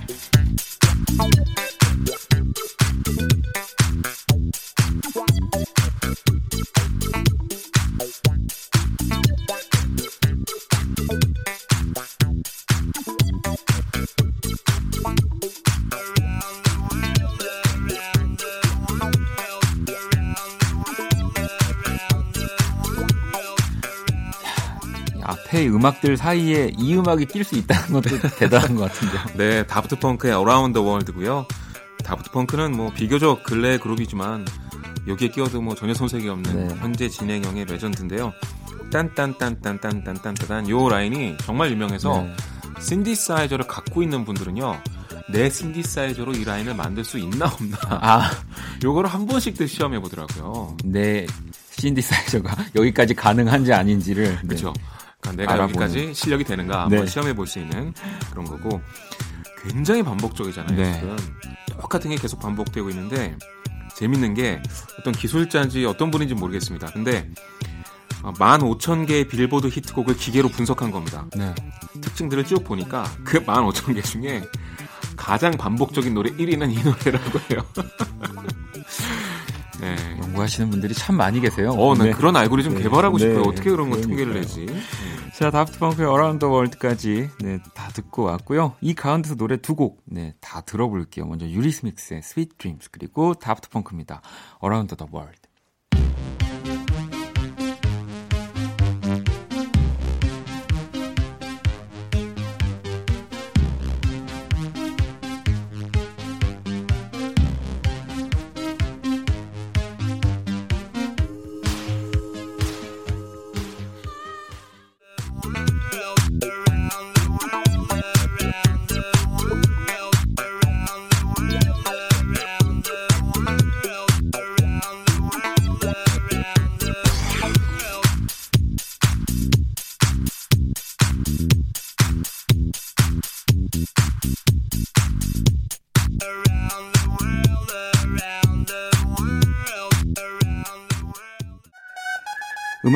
이 25.57 25.59
앞에 25.59 25.67
음악들 25.67 26.17
사이에 26.17 26.71
이 26.77 26.95
음악이 26.95 27.25
낄 27.25 27.43
수 27.43 27.55
있다는 27.55 27.93
것도 27.93 28.19
대단한 28.37 28.75
것 28.75 28.91
같은데요. 28.91 29.21
네, 29.35 29.65
Daft 29.65 29.97
Punk의 29.99 30.33
Around 30.33 30.73
the 30.73 30.87
World고요. 30.87 31.47
Daft 32.03 32.29
Punk는 32.31 32.77
뭐 32.77 32.93
비교적 32.93 33.43
근래 33.43 33.79
그룹이지만 33.79 34.45
여기에 35.07 35.29
끼어도 35.29 35.61
뭐 35.61 35.73
전혀 35.73 35.93
손색이 35.95 36.29
없는 36.29 36.67
네. 36.67 36.75
현재 36.75 37.09
진행형의 37.09 37.65
레전드인데요. 37.65 38.33
딴딴딴딴딴딴딴딴 38.91 40.69
요 40.69 40.89
라인이 40.89 41.37
정말 41.41 41.71
유명해서 41.71 42.21
네. 42.21 42.35
신디사이저를 42.79 43.65
갖고 43.65 44.03
있는 44.03 44.25
분들은요. 44.25 44.79
내 45.29 45.49
신디사이저로 45.49 46.33
이 46.33 46.45
라인을 46.45 46.75
만들 46.75 47.03
수 47.03 47.17
있나 47.17 47.47
없나 47.47 47.77
아, 47.89 48.31
요거를 48.83 49.09
한 49.09 49.25
번씩 49.25 49.57
시험해 49.67 49.99
보더라고요. 50.01 50.77
내 50.85 51.25
신디사이저가 51.71 52.55
여기까지 52.75 53.15
가능한지 53.15 53.73
아닌지를. 53.73 54.39
네. 54.43 54.47
그렇죠. 54.47 54.73
그러니까 55.21 55.41
내가 55.43 55.53
알아보는. 55.53 55.81
여기까지 55.81 56.13
실력이 56.13 56.43
되는가 56.43 56.83
한번 56.83 56.99
네. 57.01 57.05
시험해 57.07 57.33
볼 57.35 57.47
수 57.47 57.59
있는 57.59 57.93
그런 58.31 58.45
거고 58.45 58.81
굉장히 59.63 60.03
반복적이잖아요. 60.03 60.77
네. 60.77 60.93
지금 60.99 61.17
똑같은 61.81 62.09
게 62.09 62.15
계속 62.17 62.39
반복되고 62.39 62.89
있는데 62.89 63.35
재밌는 63.95 64.33
게 64.35 64.61
어떤 64.99 65.13
기술자인지 65.13 65.85
어떤 65.85 66.11
분인지 66.11 66.35
모르겠습니다. 66.35 66.87
근데 66.91 67.29
15,000개의 68.21 69.27
빌보드 69.29 69.67
히트곡을 69.67 70.15
기계로 70.17 70.49
분석한 70.49 70.91
겁니다. 70.91 71.25
네. 71.35 71.53
특징들을 72.01 72.45
쭉 72.45 72.63
보니까 72.63 73.03
그 73.23 73.39
15,000개 73.43 74.03
중에 74.03 74.43
가장 75.15 75.51
반복적인 75.51 76.13
노래 76.13 76.29
1위는 76.31 76.71
이 76.71 76.83
노래라고 76.83 77.39
해요. 77.51 77.65
네. 79.79 79.95
연구하시는 80.23 80.69
분들이 80.69 80.93
참 80.93 81.15
많이 81.17 81.39
계세요. 81.39 81.71
어, 81.71 81.95
난 81.95 82.07
네. 82.07 82.13
그런 82.13 82.35
알고리즘 82.35 82.75
네. 82.75 82.83
개발하고 82.83 83.17
싶어요. 83.17 83.41
네. 83.41 83.47
어떻게 83.47 83.69
그런 83.69 83.89
거 83.89 84.01
통계를. 84.01 84.33
내지? 84.33 84.65
자, 85.35 85.51
Daft 85.51 85.77
Punk의 85.77 86.07
Around 86.07 86.32
the 86.32 86.45
World까지 86.45 87.29
네, 87.41 87.59
다 87.75 87.89
듣고 87.89 88.23
왔고요. 88.23 88.73
이 88.81 88.95
가운데서 88.95 89.35
노래 89.35 89.57
두 89.57 89.75
곡, 89.75 90.01
네, 90.05 90.33
다 90.41 90.61
들어볼게요. 90.61 91.25
먼저 91.25 91.47
Eurythmics의 91.47 92.19
Sweet 92.23 92.57
Dreams 92.57 92.89
그리고 92.91 93.35
Daft 93.35 93.69
Punk입니다. 93.69 94.21
Around 94.63 94.95
the 94.95 95.11
World. 95.13 95.39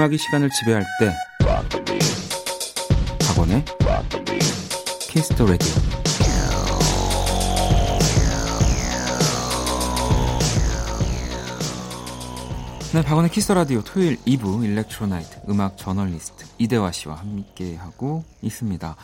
음악이 0.01 0.17
시간을 0.17 0.49
지배할 0.49 0.83
때 0.99 1.15
박원의 3.19 3.63
키스 5.01 5.29
더 5.29 5.45
라디오 5.45 5.69
네, 12.95 13.03
박원의 13.03 13.29
키스 13.29 13.44
더 13.44 13.53
라디오 13.53 13.83
토요일 13.83 14.17
2부 14.25 14.65
일렉트로나이트 14.65 15.41
음악 15.49 15.77
저널리스트 15.77 16.45
이대화 16.57 16.91
씨와 16.91 17.13
함께 17.13 17.75
하고 17.75 18.23
있습니다. 18.41 18.95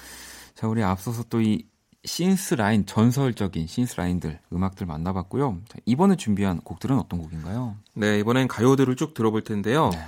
자, 0.55 0.67
우리 0.67 0.81
앞서서 0.81 1.21
또 1.29 1.39
이 1.41 1.63
synth 2.05 2.55
라인 2.55 2.87
전설적인 2.87 3.67
synth 3.67 3.97
라인들 3.97 4.39
음악들 4.51 4.87
만나봤고요. 4.87 5.59
자, 5.67 5.77
이번에 5.85 6.15
준비한 6.15 6.59
곡들은 6.61 6.97
어떤 6.97 7.19
곡인가요? 7.19 7.75
네, 7.93 8.17
이번엔 8.19 8.47
가요들을 8.47 8.95
쭉 8.95 9.13
들어볼 9.13 9.43
텐데요. 9.43 9.89
네. 9.93 9.99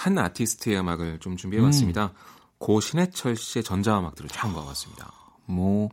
한 0.00 0.16
아티스트의 0.16 0.78
음악을 0.78 1.18
좀 1.18 1.36
준비해봤습니다. 1.36 2.14
고 2.56 2.80
신해철 2.80 3.36
씨의 3.36 3.62
전자음악 3.62 4.14
들을 4.14 4.30
쫙 4.30 4.48
모아봤습니다. 4.48 5.12
뭐 5.44 5.90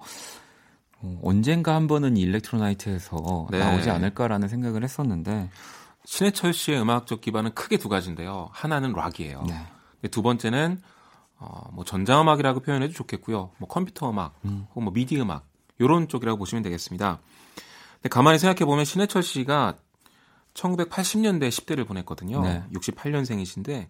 어, 1.00 1.20
언젠가 1.24 1.76
한 1.76 1.88
번은 1.88 2.16
이 2.16 2.22
일렉트로나이트에서 2.22 3.48
네. 3.52 3.60
나오지 3.60 3.90
않을까라는 3.90 4.48
생각을 4.48 4.86
했었는데 4.86 5.50
신해철 6.06 6.54
씨의 6.54 6.80
음악적 6.80 7.20
기반은 7.20 7.54
크게 7.54 7.76
두 7.76 7.90
가지인데요. 7.90 8.48
하나는 8.54 8.94
락이에요. 8.94 9.44
네. 9.46 10.08
두 10.10 10.22
번째는 10.22 10.82
어, 11.40 11.70
뭐 11.74 11.84
전자음악이라고 11.84 12.62
표현해도 12.62 12.94
좋겠고요. 12.94 13.52
뭐 13.58 13.68
컴퓨터 13.68 14.10
음악, 14.10 14.40
혹은 14.44 14.84
뭐 14.86 14.94
미디 14.94 15.20
음악 15.20 15.46
이런 15.80 16.08
쪽이라고 16.08 16.38
보시면 16.38 16.64
되겠습니다. 16.64 17.20
근데 17.96 18.08
가만히 18.08 18.40
생각해 18.40 18.64
보면 18.64 18.86
신해철 18.86 19.22
씨가 19.22 19.76
1980년대 20.54 21.50
10대를 21.50 21.86
보냈거든요. 21.86 22.42
네. 22.42 22.64
68년생이신데 22.74 23.90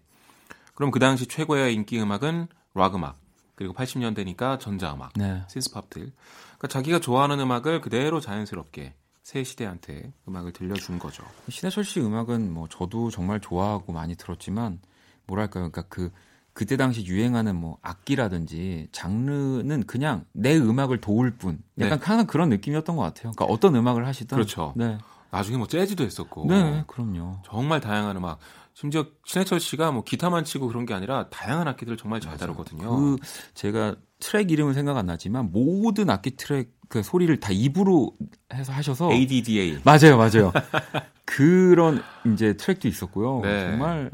그럼 0.78 0.92
그 0.92 1.00
당시 1.00 1.26
최고의 1.26 1.74
인기 1.74 2.00
음악은 2.00 2.46
락 2.74 2.94
음악 2.94 3.18
그리고 3.56 3.74
80년대니까 3.74 4.60
전자 4.60 4.94
음악, 4.94 5.12
네. 5.16 5.42
신스팝들. 5.48 6.12
그러니까 6.56 6.68
자기가 6.68 7.00
좋아하는 7.00 7.40
음악을 7.40 7.80
그대로 7.80 8.20
자연스럽게 8.20 8.94
새 9.24 9.42
시대한테 9.42 10.12
음악을 10.28 10.52
들려준 10.52 11.00
거죠. 11.00 11.24
신해철 11.48 11.82
씨 11.82 11.98
음악은 11.98 12.54
뭐 12.54 12.68
저도 12.68 13.10
정말 13.10 13.40
좋아하고 13.40 13.92
많이 13.92 14.14
들었지만 14.14 14.78
뭐랄까요, 15.26 15.68
그러니까 15.68 15.82
그 15.88 16.12
그때 16.52 16.76
당시 16.76 17.04
유행하는 17.04 17.56
뭐 17.56 17.78
악기라든지 17.82 18.86
장르는 18.92 19.84
그냥 19.88 20.26
내 20.30 20.56
음악을 20.56 21.00
도울 21.00 21.32
뿐. 21.32 21.60
약간 21.80 21.98
항상 22.00 22.28
그런 22.28 22.50
느낌이었던 22.50 22.94
것 22.94 23.02
같아요. 23.02 23.32
그러니까 23.32 23.46
어떤 23.46 23.74
음악을 23.74 24.06
하시든 24.06 24.36
그렇죠. 24.36 24.74
네, 24.76 24.96
나중에 25.32 25.56
뭐 25.56 25.66
재즈도 25.66 26.04
했었고 26.04 26.46
네, 26.46 26.84
그럼요. 26.86 27.42
정말 27.44 27.80
다양한 27.80 28.16
음악. 28.16 28.38
심지어 28.80 29.06
신해철 29.24 29.58
씨가 29.58 29.90
뭐 29.90 30.04
기타만 30.04 30.44
치고 30.44 30.68
그런 30.68 30.86
게 30.86 30.94
아니라 30.94 31.28
다양한 31.30 31.66
악기들을 31.66 31.96
정말 31.96 32.20
잘 32.20 32.36
다루거든요. 32.36 32.88
그 32.88 33.16
제가 33.54 33.96
트랙 34.20 34.52
이름은 34.52 34.72
생각 34.72 34.96
안 34.96 35.06
나지만 35.06 35.50
모든 35.50 36.08
악기 36.10 36.36
트랙 36.36 36.70
그 36.88 37.02
소리를 37.02 37.40
다 37.40 37.48
입으로 37.50 38.12
해서 38.54 38.72
하셔서 38.72 39.10
ADDA. 39.10 39.80
맞아요, 39.84 40.16
맞아요. 40.16 40.52
그런 41.26 42.00
이제 42.32 42.56
트랙도 42.56 42.86
있었고요. 42.86 43.40
네. 43.42 43.68
정말 43.68 44.12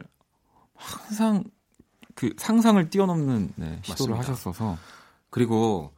항상 0.75 1.45
그 2.15 2.33
상상을 2.39 2.89
뛰어넘는 2.89 3.53
네, 3.57 3.81
시도를 3.83 4.15
맞습니다. 4.15 4.19
하셨어서 4.19 4.79
그리고 5.29 5.93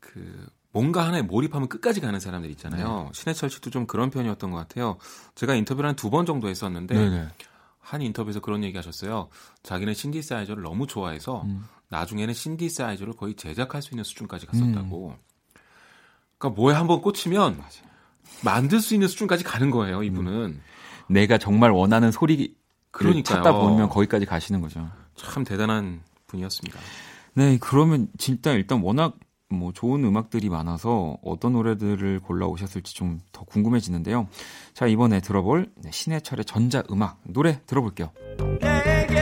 그 0.00 0.48
뭔가 0.72 1.06
하나에 1.06 1.22
몰입하면 1.22 1.68
끝까지 1.68 2.00
가는 2.00 2.18
사람들 2.18 2.50
있잖아요. 2.50 3.08
신해철 3.12 3.50
씨도 3.50 3.70
좀 3.70 3.86
그런 3.86 4.10
편이었던 4.10 4.50
것 4.50 4.56
같아요. 4.56 4.98
제가 5.36 5.54
인터뷰를 5.54 5.88
한 5.88 5.94
두 5.94 6.10
번 6.10 6.26
정도 6.26 6.48
했었는데 6.48 6.94
네네. 6.96 7.28
한 7.80 8.02
인터뷰에서 8.02 8.40
그런 8.40 8.62
얘기 8.62 8.76
하셨어요. 8.76 9.28
자기는 9.62 9.94
신디사이저를 9.94 10.62
너무 10.62 10.86
좋아해서 10.86 11.42
음. 11.42 11.64
나중에는 11.88 12.32
신디사이저를 12.32 13.14
거의 13.14 13.34
제작할 13.34 13.82
수 13.82 13.94
있는 13.94 14.04
수준까지 14.04 14.46
갔었다고. 14.46 15.16
그러니까 16.38 16.60
뭐에 16.60 16.74
한번 16.74 17.00
꽂히면 17.02 17.60
만들 18.44 18.80
수 18.80 18.94
있는 18.94 19.08
수준까지 19.08 19.44
가는 19.44 19.70
거예요, 19.70 20.02
이분은. 20.02 20.60
내가 21.08 21.38
정말 21.38 21.70
원하는 21.72 22.12
소리 22.12 22.54
그러니까요. 22.92 23.42
찾다 23.42 23.52
보면 23.52 23.88
거기까지 23.88 24.26
가시는 24.26 24.60
거죠. 24.60 24.88
참 25.16 25.44
대단한 25.44 26.02
분이었습니다. 26.28 26.78
네, 27.34 27.58
그러면 27.60 28.08
진짜 28.18 28.52
일단 28.52 28.80
워낙 28.80 29.16
뭐 29.50 29.72
좋은 29.72 30.04
음악들이 30.04 30.48
많아서 30.48 31.18
어떤 31.22 31.52
노래들을 31.52 32.20
골라 32.20 32.46
오셨을지 32.46 32.94
좀 32.94 33.20
더 33.32 33.44
궁금해지는데요. 33.44 34.28
자, 34.74 34.86
이번에 34.86 35.20
들어볼 35.20 35.70
네, 35.76 35.90
신해철의 35.92 36.44
전자 36.44 36.82
음악 36.90 37.20
노래 37.24 37.60
들어볼게요. 37.66 38.10
내게 38.60 39.19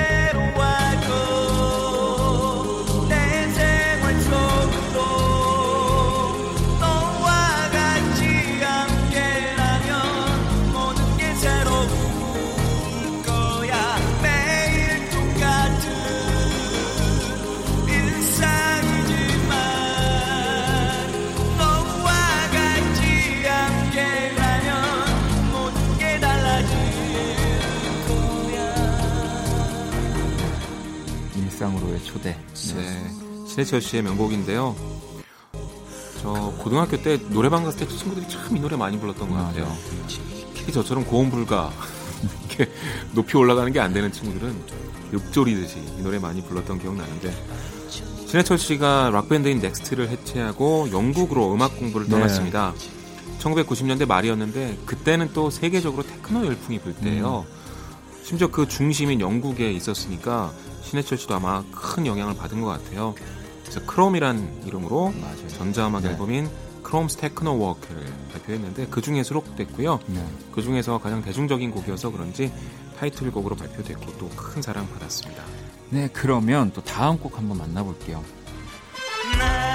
신해철 33.58 33.80
씨의 33.80 34.02
명곡인데요. 34.04 34.76
저 36.22 36.54
고등학교 36.58 36.96
때 37.02 37.18
노래방 37.30 37.64
갔을 37.64 37.80
때 37.80 37.88
친구들이 37.88 38.28
참 38.28 38.56
이 38.56 38.60
노래 38.60 38.76
많이 38.76 38.98
불렀던 39.00 39.28
것 39.28 39.34
같아요. 39.34 39.76
특히 40.54 40.72
저처럼 40.72 41.04
고음 41.04 41.28
불가 41.30 41.72
이렇게 42.48 42.70
높이 43.14 43.36
올라가는 43.36 43.70
게 43.72 43.80
안 43.80 43.92
되는 43.92 44.12
친구들은 44.12 44.54
읊조리듯이 45.12 45.78
이 45.98 46.02
노래 46.02 46.18
많이 46.20 46.40
불렀던 46.42 46.78
기억 46.78 46.94
나는데 46.94 47.34
신해철 48.28 48.58
씨가 48.58 49.10
락밴드인 49.10 49.58
넥스트를 49.58 50.08
해체하고 50.08 50.90
영국으로 50.92 51.52
음악 51.52 51.76
공부를 51.78 52.06
네. 52.06 52.12
떠났습니다. 52.12 52.74
1990년대 53.40 54.06
말이었는데 54.06 54.78
그때는 54.86 55.30
또 55.32 55.50
세계적으로 55.50 56.04
테크노 56.04 56.46
열풍이 56.46 56.78
불 56.80 56.94
때예요. 56.94 57.44
심지어 58.22 58.48
그 58.48 58.68
중심인 58.68 59.20
영국에 59.20 59.72
있었으니까 59.72 60.52
신해철 60.84 61.18
씨도 61.18 61.34
아마 61.34 61.64
큰 61.72 62.06
영향을 62.06 62.34
받은 62.36 62.60
것 62.60 62.68
같아요. 62.68 63.14
그래서 63.68 63.84
크롬이란 63.84 64.62
이름으로 64.66 65.12
전자음악 65.48 66.02
네. 66.02 66.10
앨범인 66.10 66.48
Crom's 66.82 67.18
Techno 67.18 67.58
Works를 67.58 68.02
발표했는데 68.32 68.86
그 68.90 69.02
중에 69.02 69.22
수록됐고요. 69.22 70.00
네. 70.06 70.26
그 70.52 70.62
중에서 70.62 70.98
가장 70.98 71.22
대중적인 71.22 71.70
곡이어서 71.70 72.10
그런지 72.10 72.50
타이틀곡으로 72.98 73.56
발표됐고 73.56 74.16
또 74.18 74.28
큰 74.34 74.62
사랑 74.62 74.88
받았습니다. 74.90 75.42
네, 75.90 76.08
그러면 76.12 76.72
또 76.72 76.82
다음 76.82 77.18
곡 77.18 77.36
한번 77.36 77.58
만나볼게요. 77.58 78.24
난 79.38 79.67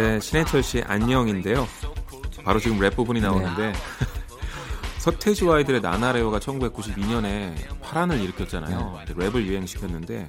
네, 0.00 0.18
신해철 0.18 0.62
씨의 0.62 0.84
안녕인데요. 0.86 1.68
바로 2.42 2.58
지금 2.58 2.80
랩 2.80 2.96
부분이 2.96 3.20
나오는데 3.20 3.74
서태지와 4.96 5.56
아이들의 5.56 5.82
난 5.82 5.99
알아요가 5.99 6.38
1992년에 6.38 7.54
파란을 7.82 8.18
일으켰잖아요. 8.20 9.00
랩을 9.08 9.44
유행시켰는데 9.44 10.26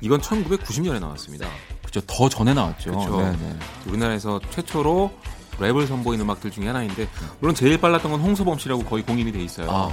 이건 0.00 0.20
1990년에 0.20 1.00
나왔습니다. 1.00 1.48
그죠, 1.84 2.00
더 2.02 2.28
전에 2.28 2.54
나왔죠. 2.54 2.92
네, 2.92 3.32
네. 3.32 3.58
우리나라에서 3.86 4.38
최초로 4.50 5.12
랩을 5.58 5.88
선보인 5.88 6.20
음악들 6.20 6.52
중에 6.52 6.68
하나인데 6.68 7.08
물론 7.40 7.56
제일 7.56 7.80
빨랐던 7.80 8.12
건 8.12 8.20
홍서범 8.20 8.58
씨라고 8.58 8.84
거의 8.84 9.02
공인이 9.02 9.32
돼 9.32 9.42
있어요. 9.42 9.68
아, 9.72 9.92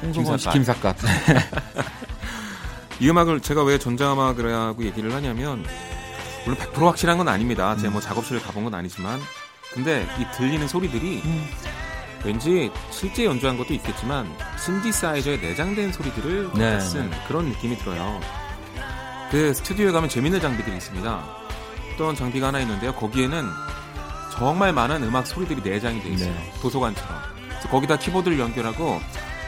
홍서범 0.00 0.38
씨, 0.38 0.48
김삿갓. 0.48 0.96
김삿갓. 0.96 0.96
이 3.00 3.08
음악을 3.10 3.40
제가 3.40 3.64
왜 3.64 3.78
전자음악이라고 3.78 4.82
얘기를 4.84 5.12
하냐면 5.12 5.62
물론 6.44 6.58
100% 6.58 6.84
확실한 6.84 7.18
건 7.18 7.28
아닙니다. 7.28 7.76
제가 7.76 7.90
뭐 7.90 8.00
작업실을 8.00 8.42
가본 8.42 8.64
건 8.64 8.74
아니지만 8.74 9.20
근데 9.72 10.06
이 10.18 10.26
들리는 10.36 10.66
소리들이 10.66 11.22
왠지 12.24 12.70
실제 12.90 13.24
연주한 13.24 13.56
것도 13.56 13.72
있겠지만 13.74 14.30
신디사이저에 14.58 15.36
내장된 15.38 15.92
소리들을 15.92 16.50
네, 16.54 16.80
쓴 16.80 17.10
그런 17.28 17.46
느낌이 17.46 17.78
들어요. 17.78 18.20
그 19.30 19.54
스튜디오에 19.54 19.92
가면 19.92 20.08
재밌는 20.08 20.40
장비들이 20.40 20.76
있습니다. 20.76 21.24
어떤 21.94 22.14
장비가 22.14 22.48
하나 22.48 22.60
있는데요. 22.60 22.92
거기에는 22.94 23.46
정말 24.32 24.72
많은 24.72 25.02
음악 25.04 25.26
소리들이 25.26 25.62
내장이 25.62 26.02
돼 26.02 26.08
있어요. 26.10 26.32
네. 26.32 26.52
도서관처럼. 26.60 27.20
거기다 27.70 27.98
키보드를 27.98 28.38
연결하고 28.38 29.00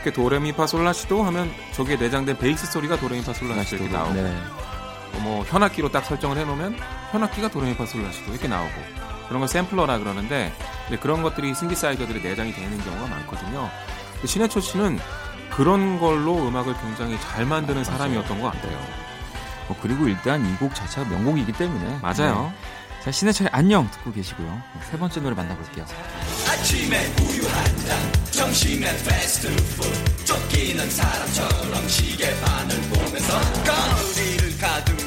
이렇게 0.02 0.12
도레미파솔라시도 0.12 1.22
하면 1.24 1.50
저기에 1.72 1.96
내장된 1.96 2.38
베이스 2.38 2.66
소리가 2.70 2.98
도레미파솔라시 2.98 3.76
이렇게 3.76 3.90
나오고 3.90 4.14
네. 4.14 4.36
뭐 5.20 5.44
현악기로 5.44 5.90
딱 5.90 6.04
설정을 6.04 6.36
해놓으면 6.38 6.76
현악기가 7.12 7.48
도레미파솔라시도 7.48 8.32
이렇게 8.32 8.48
나오고 8.48 8.70
그런 9.28 9.40
걸 9.40 9.48
샘플러라 9.48 9.98
그러는데 9.98 10.52
근데 10.88 11.00
그런 11.00 11.22
것들이 11.22 11.54
신디사이저들이 11.54 12.22
내장이 12.22 12.52
되는 12.52 12.78
경우가 12.82 13.06
많거든요. 13.06 13.70
신해철 14.24 14.62
씨는 14.62 14.98
그런 15.50 15.98
걸로 16.00 16.36
음악을 16.48 16.74
굉장히 16.80 17.18
잘 17.20 17.44
만드는 17.44 17.84
사람이었던 17.84 18.40
것 18.40 18.52
같아요. 18.52 18.78
어, 19.68 19.76
그리고 19.82 20.08
일단 20.08 20.44
이 20.44 20.56
곡 20.58 20.74
자체가 20.74 21.08
명곡이기 21.08 21.52
때문에 21.52 21.98
맞아요. 22.02 22.52
네. 22.52 23.02
자, 23.04 23.10
신해철의 23.10 23.50
안녕 23.52 23.90
듣고 23.90 24.12
계시고요. 24.12 24.46
네, 24.48 24.80
세 24.90 24.98
번째 24.98 25.20
노래 25.20 25.34
만나볼게요. 25.34 25.84
아침에 26.48 27.06
우유 27.20 27.46
한잔 27.48 28.12
점심엔 28.30 28.96
패스트푸드 29.04 30.24
쫓기는 30.24 30.90
사람처럼 30.90 31.88
시계 31.88 32.30
반을 32.40 32.76
보면서 32.82 33.40
거리를 33.64 34.58
가득 34.58 35.01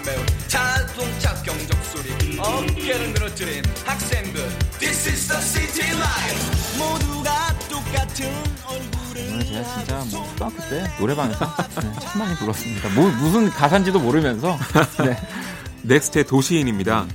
소리 2.05 2.39
어깨를 2.39 3.13
늘어뜨린 3.13 3.63
학생들 3.85 4.47
This 4.79 5.09
is 5.09 5.27
the 5.27 5.41
city 5.41 5.91
life 5.97 6.77
모두가 6.77 7.57
똑같은 7.69 8.27
얼굴을 8.67 9.33
오늘 9.33 9.45
제가 9.45 9.63
진짜 9.77 10.05
뭐 10.11 10.27
초등학교 10.29 10.69
때 10.69 10.83
노래방에서 10.99 11.45
네, 11.81 11.93
참 12.01 12.21
많이 12.21 12.35
불렀습니다. 12.35 12.89
뭐, 12.89 13.09
무슨 13.11 13.49
가사인지도 13.49 13.99
모르면서 13.99 14.57
네. 15.03 15.17
넥스트의 15.83 16.25
도시인입니다. 16.25 17.05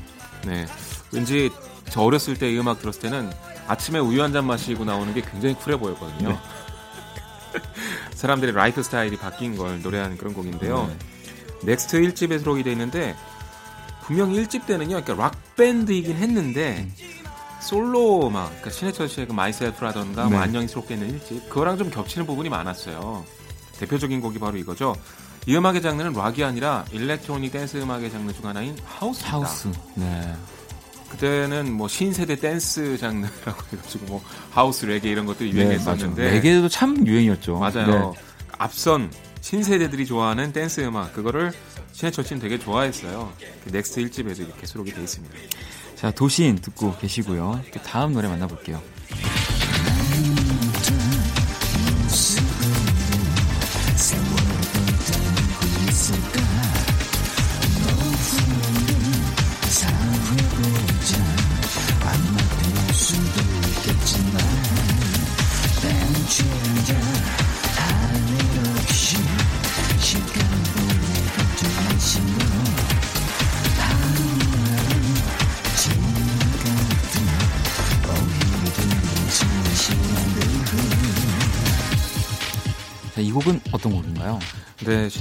네. 0.46 0.66
왠지 1.12 1.50
저 1.90 2.02
어렸을 2.02 2.36
때 2.36 2.50
이 2.50 2.58
음악 2.58 2.80
들었을 2.80 3.00
때는 3.02 3.30
아침에 3.66 3.98
우유 3.98 4.22
한 4.22 4.32
잔 4.32 4.46
마시고 4.46 4.84
나오는 4.84 5.12
게 5.14 5.20
굉장히 5.22 5.54
쿨해 5.54 5.76
보였거든요. 5.78 6.38
사람들의 8.14 8.54
라이프 8.54 8.82
스타일이 8.82 9.16
바뀐 9.16 9.56
걸 9.56 9.82
노래하는 9.82 10.16
그런 10.16 10.34
곡인데요. 10.34 10.90
넥스트 11.62 12.00
1집에 12.00 12.38
수록이 12.38 12.62
돼 12.62 12.72
있는데 12.72 13.16
분명히 14.10 14.42
1집 14.42 14.66
때는요. 14.66 15.00
그러니까 15.02 15.14
락 15.14 15.54
밴드이긴 15.54 16.16
했는데 16.16 16.88
솔로 17.62 18.26
음악, 18.26 18.48
그러니까 18.48 18.70
신해철 18.70 19.08
씨의 19.08 19.28
그 19.28 19.32
Myself라던가 19.32 20.24
네. 20.24 20.30
뭐 20.30 20.40
안녕이 20.40 20.66
수록되어 20.66 20.96
있는 20.96 21.20
1집 21.20 21.48
그거랑 21.48 21.78
좀 21.78 21.90
겹치는 21.90 22.26
부분이 22.26 22.48
많았어요. 22.48 23.24
대표적인 23.78 24.20
곡이 24.20 24.40
바로 24.40 24.58
이거죠. 24.58 24.96
이 25.46 25.54
음악의 25.54 25.80
장르는 25.80 26.12
락이 26.12 26.42
아니라 26.42 26.84
electronic 26.90 27.52
댄스 27.52 27.76
음악의 27.76 28.10
장르 28.10 28.32
중 28.32 28.46
하나인 28.46 28.76
하우스입니다. 28.84 29.36
하우스. 29.36 29.68
네. 29.94 30.34
그때는 31.10 31.72
뭐 31.72 31.86
신세대 31.86 32.36
댄스 32.36 32.98
장르라고 32.98 33.62
해가지고 33.72 34.06
뭐 34.06 34.22
하우스 34.50 34.86
레게 34.86 35.08
이런 35.08 35.24
것들이 35.24 35.52
네, 35.52 35.60
유행했었는데 35.60 36.22
맞아요. 36.22 36.34
레게도 36.34 36.68
참 36.68 37.06
유행이었죠. 37.06 37.58
맞아요. 37.58 38.10
네. 38.12 38.20
앞선 38.58 39.12
신세대들이 39.40 40.04
좋아하는 40.04 40.52
댄스 40.52 40.80
음악 40.80 41.14
그거를 41.14 41.52
신해철 41.92 42.24
씨는 42.24 42.40
되게 42.40 42.58
좋아했어요. 42.58 43.32
그 43.64 43.70
넥스트 43.70 44.02
1집에도 44.02 44.40
이렇게 44.40 44.66
수록이 44.66 44.92
돼 44.92 45.02
있습니다. 45.02 45.34
자, 45.96 46.10
도시인 46.10 46.56
듣고 46.56 46.96
계시고요. 46.96 47.62
또 47.72 47.82
다음 47.82 48.14
노래 48.14 48.28
만나볼게요. 48.28 48.80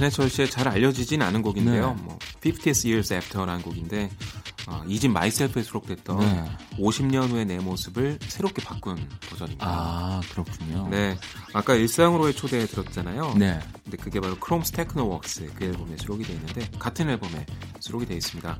네, 0.00 0.08
신해철 0.08 0.30
씨의 0.30 0.50
잘 0.50 0.66
알려지진 0.66 1.20
않은 1.20 1.42
곡인데요. 1.42 1.94
네. 1.94 2.02
뭐 2.02 2.18
50 2.42 2.86
Years 2.86 3.12
After라는 3.12 3.60
곡인데 3.60 4.08
어, 4.66 4.82
이집 4.86 5.10
Myself에 5.10 5.62
수록됐던 5.62 6.18
네. 6.20 6.44
50년 6.78 7.28
후의 7.28 7.44
내 7.44 7.58
모습을 7.58 8.18
새롭게 8.22 8.64
바꾼 8.64 8.96
버전입니다. 9.28 9.66
아, 9.68 10.20
그렇군요. 10.32 10.88
네, 10.90 11.18
아까 11.52 11.74
일상으로의 11.74 12.34
초대 12.34 12.64
들었잖아요. 12.66 13.34
네. 13.36 13.60
근데 13.84 13.98
그게 13.98 14.20
바로 14.20 14.36
Crom's 14.38 14.72
Techno 14.72 15.04
Works 15.06 15.52
그 15.54 15.64
앨범에 15.64 15.96
수록이 15.98 16.24
돼 16.24 16.32
있는데 16.32 16.66
같은 16.78 17.10
앨범에 17.10 17.44
수록이 17.80 18.06
돼 18.06 18.14
있습니다. 18.14 18.58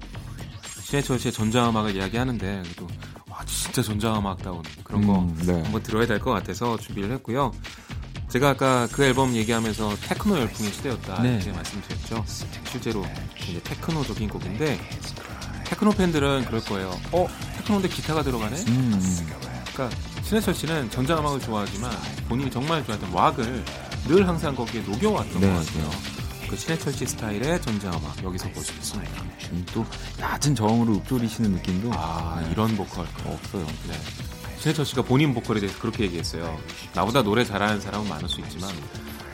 신해철 0.82 1.18
씨의 1.20 1.32
전자음악을 1.32 1.96
이야기하는데 1.96 2.62
그래도 2.64 2.86
와 3.30 3.42
진짜 3.46 3.80
전자음악다운 3.80 4.62
그런 4.84 5.06
거 5.06 5.20
음, 5.20 5.34
네. 5.46 5.62
한번 5.62 5.82
들어야 5.82 6.06
될 6.06 6.18
것 6.18 6.32
같아서 6.32 6.76
준비를 6.76 7.10
했고요. 7.12 7.52
제가 8.30 8.50
아까 8.50 8.88
그 8.92 9.04
앨범 9.04 9.34
얘기하면서 9.34 9.96
테크노 10.02 10.38
열풍의 10.38 10.72
시대였다 10.72 11.22
네. 11.22 11.34
이렇게 11.34 11.52
말씀드렸죠. 11.52 12.24
실제로 12.70 13.04
이제 13.48 13.60
테크노적인 13.64 14.28
곡인데 14.28 14.80
테크노 15.64 15.90
팬들은 15.92 16.44
그럴 16.44 16.60
거예요. 16.64 16.96
어 17.10 17.26
테크노인데 17.56 17.88
기타가 17.88 18.22
들어가네. 18.22 18.56
음, 18.68 19.00
그러니까 19.72 19.96
신해철 20.22 20.54
씨는 20.54 20.90
전자음악을 20.90 21.40
좋아하지만 21.40 21.90
본인이 22.28 22.50
정말 22.50 22.84
좋아했던 22.84 23.12
락을 23.12 23.64
늘 24.06 24.28
항상 24.28 24.54
거기에 24.54 24.80
녹여왔던 24.82 25.40
네, 25.40 25.52
것 25.52 25.66
같아요. 25.66 25.90
그 26.48 26.56
신해철 26.56 26.92
씨 26.92 27.06
스타일의 27.06 27.60
전자음악 27.62 28.22
여기서 28.22 28.48
있습니다. 28.48 29.22
음, 29.52 29.66
또 29.72 29.84
낮은 30.18 30.54
저음으로 30.54 30.94
읊조리시는 30.98 31.50
느낌도 31.52 31.90
아 31.94 32.40
네. 32.44 32.50
이런 32.52 32.76
보컬 32.76 33.06
없어요. 33.24 33.66
네. 33.88 33.94
신해철 34.60 34.84
씨가 34.84 35.02
본인 35.02 35.32
보컬에 35.34 35.58
대해서 35.60 35.78
그렇게 35.78 36.04
얘기했어요. 36.04 36.58
나보다 36.94 37.22
노래 37.22 37.44
잘하는 37.44 37.80
사람은 37.80 38.08
많을 38.08 38.28
수 38.28 38.40
있지만 38.42 38.70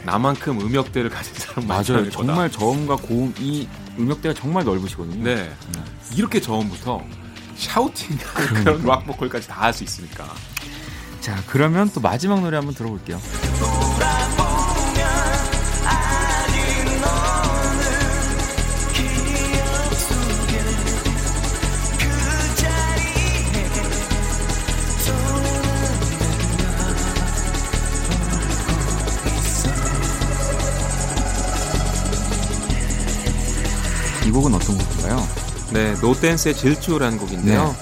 나만큼 0.04 0.60
음역대를 0.60 1.10
가진 1.10 1.34
사람은 1.34 1.66
많지 1.68 1.92
맞아요. 1.92 2.10
정말 2.10 2.50
저음과 2.50 2.96
고음 2.96 3.34
이 3.40 3.66
음역대가 3.98 4.34
정말 4.34 4.64
넓으시거든요. 4.64 5.24
네. 5.24 5.52
이렇게 6.14 6.40
저음부터 6.40 7.02
샤우팅 7.56 8.16
그런 8.62 8.84
락 8.84 9.04
보컬까지 9.06 9.48
다 9.48 9.62
할 9.62 9.72
수 9.72 9.82
있으니까. 9.82 10.32
자, 11.20 11.42
그러면 11.48 11.90
또 11.92 12.00
마지막 12.00 12.40
노래 12.40 12.56
한번 12.56 12.72
들어볼게요. 12.74 13.20
곡은 34.36 34.52
어떤 34.54 34.76
곡인가요? 34.76 35.28
네, 35.72 35.94
노댄스의 36.02 36.54
질주라는 36.54 37.16
곡인데요. 37.18 37.74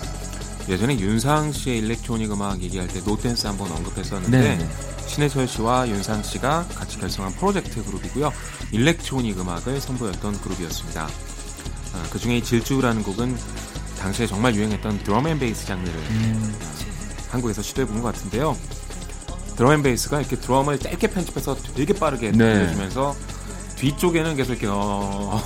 예전에 0.68 0.96
윤상 0.98 1.50
씨의 1.52 1.78
electronic 1.78 2.30
음악 2.30 2.62
얘기할 2.62 2.86
때 2.86 3.00
노댄스 3.04 3.46
한번 3.48 3.70
언급했었는데 3.72 4.38
네, 4.38 4.56
네. 4.56 4.68
신해철 5.06 5.48
씨와 5.48 5.88
윤상 5.88 6.22
씨가 6.22 6.66
같이 6.74 6.98
결성한 6.98 7.32
프로젝트 7.34 7.84
그룹이고요. 7.84 8.32
electronic 8.70 9.38
음악을 9.40 9.80
선보였던 9.80 10.40
그룹이었습니다. 10.42 11.02
아, 11.02 12.02
그 12.10 12.18
중에 12.20 12.36
이 12.38 12.42
질주라는 12.42 13.02
곡은 13.02 13.36
당시에 13.98 14.26
정말 14.28 14.54
유행했던 14.54 15.02
drum 15.02 15.26
and 15.26 15.38
bass 15.40 15.66
장르를 15.66 15.92
음, 15.92 16.54
한국에서 17.30 17.62
시도해 17.62 17.86
본 17.88 18.00
것 18.00 18.14
같은데요. 18.14 18.56
drum 19.56 19.72
and 19.72 19.82
bass가 19.82 20.20
이렇게 20.20 20.36
드럼을 20.36 20.78
짧게 20.78 21.08
편집해서 21.08 21.56
되게 21.74 21.92
빠르게 21.94 22.30
네. 22.30 22.36
들려주면서 22.36 23.14
뒤쪽에는 23.76 24.36
계속 24.36 24.52
이렇게 24.52 24.68
어... 24.70 25.42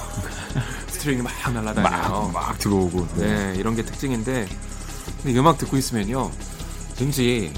string이 1.09 1.23
막 1.23 1.33
날아다녀요. 1.53 2.31
막, 2.33 2.33
막 2.33 2.59
들어오고. 2.59 3.09
네, 3.17 3.55
이런 3.57 3.75
게 3.75 3.83
특징인데 3.85 4.47
근데 5.23 5.33
이 5.33 5.39
음악 5.39 5.57
듣고 5.57 5.77
있으면요. 5.79 6.31
왠지 7.01 7.53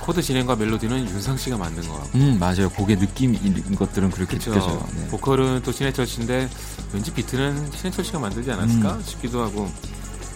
코드 0.00 0.20
진행과 0.20 0.56
멜로디는 0.56 1.08
윤상 1.08 1.36
씨가 1.36 1.56
만든 1.56 1.86
거 1.88 1.94
같고 1.94 2.18
음, 2.18 2.36
맞아요. 2.38 2.68
곡의 2.70 2.96
느낌인 2.96 3.74
것들은 3.74 4.10
그렇게 4.10 4.36
그쵸. 4.36 4.50
느껴져요. 4.52 4.86
네. 4.96 5.06
보컬은 5.08 5.62
또 5.62 5.72
신해철 5.72 6.06
씨인데 6.06 6.48
왠지 6.92 7.12
비트는 7.12 7.70
신해철 7.72 8.04
씨가 8.04 8.18
만들지 8.18 8.50
않았을까 8.52 8.94
음. 8.94 9.02
싶기도 9.04 9.42
하고 9.42 9.70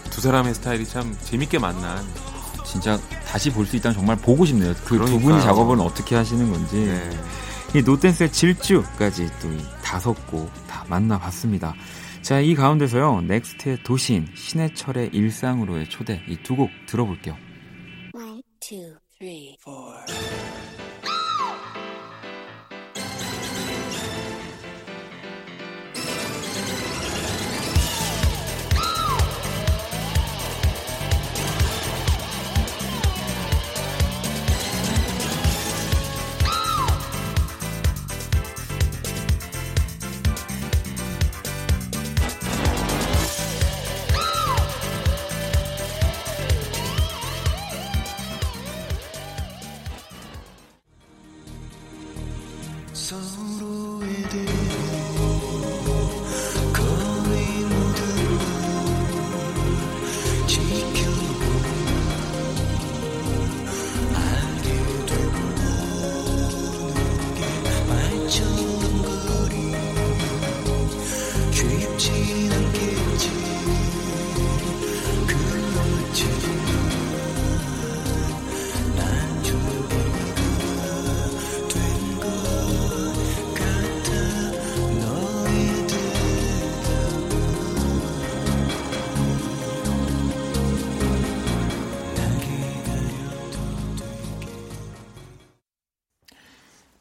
두 0.09 0.21
사람의 0.21 0.55
스타일이 0.55 0.85
참 0.87 1.15
재밌게 1.23 1.59
만난 1.59 2.03
진짜 2.65 2.99
다시 3.27 3.51
볼 3.51 3.65
수 3.67 3.75
있다면 3.75 3.95
정말 3.95 4.15
보고 4.15 4.45
싶네요. 4.45 4.73
그 4.85 4.97
두 5.05 5.19
분이. 5.19 5.41
작업은 5.41 5.79
어떻게 5.79 6.15
하시는 6.15 6.51
건지. 6.51 6.75
네. 6.77 7.09
이 7.75 7.81
노댄스의 7.81 8.31
질주까지 8.31 9.29
또이 9.41 9.63
다섯 9.83 10.13
곡 10.27 10.51
다 10.67 10.83
만나봤습니다. 10.87 11.73
자, 12.23 12.39
이 12.39 12.55
가운데서요, 12.55 13.21
넥스트의 13.21 13.83
도시인, 13.83 14.27
신해철의 14.33 15.09
일상으로의 15.13 15.89
초대, 15.89 16.23
이 16.27 16.37
두 16.41 16.55
곡 16.55 16.69
들어볼게요. 16.87 17.35
One, 18.15 18.41
two, 18.61 18.95
three, 19.19 19.57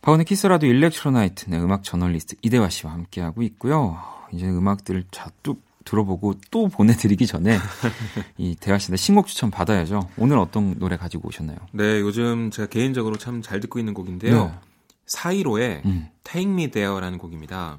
박원의 0.03 0.27
키스라도 0.27 0.67
일렉트로나이트, 0.67 1.49
네, 1.49 1.59
음악 1.59 1.85
저널리스트 1.85 2.35
이대화 2.43 2.69
씨와 2.69 2.93
함께하고 2.93 3.43
있고요. 3.43 3.97
이제 4.33 4.49
음악들을 4.49 5.05
자뚝 5.13 5.63
들어보고 5.85 6.35
또 6.51 6.69
보내드리기 6.69 7.27
전에 7.27 7.57
이 8.37 8.57
대화 8.59 8.79
씨의 8.79 8.99
신곡 8.99 9.29
추천 9.29 9.51
받아야죠. 9.53 10.09
오늘 10.19 10.39
어떤 10.39 10.77
노래 10.79 10.97
가지고 10.97 11.29
오셨나요? 11.29 11.59
네, 11.73 12.01
요즘 12.01 12.51
제가 12.51 12.69
개인적으로 12.69 13.17
참 13.17 13.43
잘 13.43 13.61
듣고 13.61 13.79
있는 13.79 13.95
곡인데요. 13.95 14.47
네. 14.47 14.53
사이로의 15.07 15.83
음. 15.85 16.09
Take 16.25 16.51
Me 16.53 16.71
There라는 16.71 17.19
곡입니다. 17.19 17.79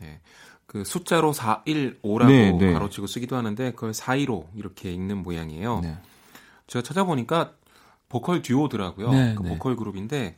네. 0.00 0.20
그 0.66 0.84
숫자로 0.84 1.32
415라고 1.32 2.26
네, 2.26 2.52
네. 2.52 2.72
가로치고 2.74 3.06
쓰기도 3.06 3.36
하는데 3.36 3.72
그걸 3.72 3.94
415 3.94 4.48
이렇게 4.54 4.92
읽는 4.92 5.22
모양이에요. 5.22 5.80
네. 5.80 5.96
제가 6.66 6.82
찾아보니까 6.82 7.52
보컬 8.10 8.42
듀오더라고요. 8.42 9.10
네, 9.12 9.34
그 9.34 9.42
네. 9.42 9.48
보컬 9.50 9.76
그룹인데 9.76 10.36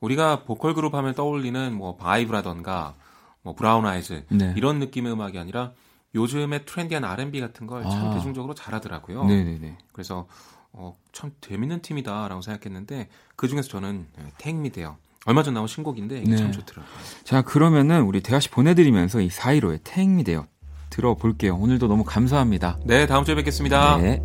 우리가 0.00 0.44
보컬 0.44 0.74
그룹 0.74 0.94
하면 0.94 1.14
떠올리는 1.14 1.74
뭐 1.74 1.96
바이브라던가 1.96 2.94
뭐 3.42 3.54
브라운 3.54 3.86
아이즈 3.86 4.24
네. 4.30 4.54
이런 4.56 4.78
느낌의 4.78 5.12
음악이 5.12 5.38
아니라 5.38 5.72
요즘의 6.14 6.64
트렌디한 6.66 7.04
R&B 7.04 7.40
같은 7.40 7.66
걸 7.66 7.89
참 7.89 8.06
아. 8.08 8.14
대중적으로 8.14 8.54
잘하더라고요. 8.54 9.24
네네네. 9.24 9.78
그래서 9.92 10.26
어, 10.72 10.94
참 11.12 11.32
재밌는 11.40 11.82
팀이다라고 11.82 12.40
생각했는데 12.40 13.08
그 13.36 13.48
중에서 13.48 13.68
저는 13.68 14.06
Me 14.44 14.70
There 14.70 14.94
얼마 15.26 15.42
전 15.42 15.54
나온 15.54 15.66
신곡인데 15.66 16.20
이게 16.20 16.30
네. 16.30 16.36
참 16.36 16.52
좋더라고요. 16.52 16.94
자, 17.24 17.42
그러면은 17.42 18.02
우리 18.02 18.20
대화 18.20 18.40
씨 18.40 18.50
보내드리면서 18.50 19.20
이 19.20 19.28
사이로의 19.28 19.80
Take 19.84 20.03
Me 20.03 20.13
There요 20.13 20.46
들어볼게요. 20.88 21.56
오늘도 21.56 21.86
너무 21.86 22.04
감사합니다. 22.04 22.78
네, 22.84 23.06
다음 23.06 23.24
주에 23.24 23.34
뵙겠습니다. 23.34 23.98
네. 23.98 24.22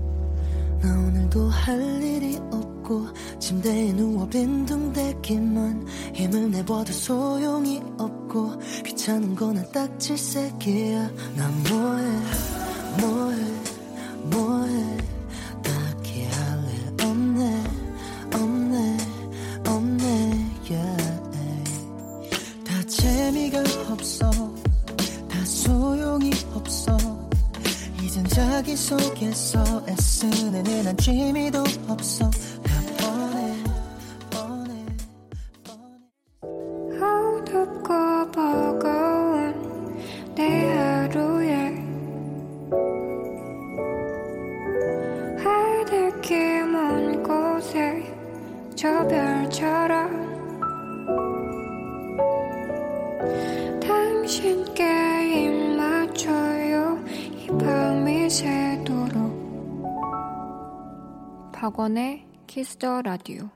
침대에 3.43 3.91
누워 3.91 4.25
빈둥대기만 4.29 5.85
힘을 6.15 6.49
내봐도 6.49 6.93
소용이 6.93 7.81
없고 7.97 8.53
귀찮은 8.85 9.35
거나 9.35 9.61
딱질색이야. 9.63 11.11
난 11.35 11.63
뭐해 11.69 12.05
뭐해 13.01 13.37
뭐해. 14.31 14.97
딱히 15.61 16.23
할 16.23 16.63
일 16.69 17.05
없네 17.05 17.63
없네 18.33 18.97
없네 19.67 20.51
yeah. 20.69 21.21
다 22.63 22.81
재미가 22.87 23.61
없어 23.89 24.31
다 25.27 25.43
소용이 25.43 26.31
없어. 26.53 26.95
이젠 28.01 28.25
자기 28.27 28.75
속에서 28.77 29.83
애쓰는 29.89 30.63
난 30.83 30.95
취미도 30.97 31.61
없어 31.89 32.29
키스 62.57 62.85
더 62.85 63.01
라디오 63.01 63.49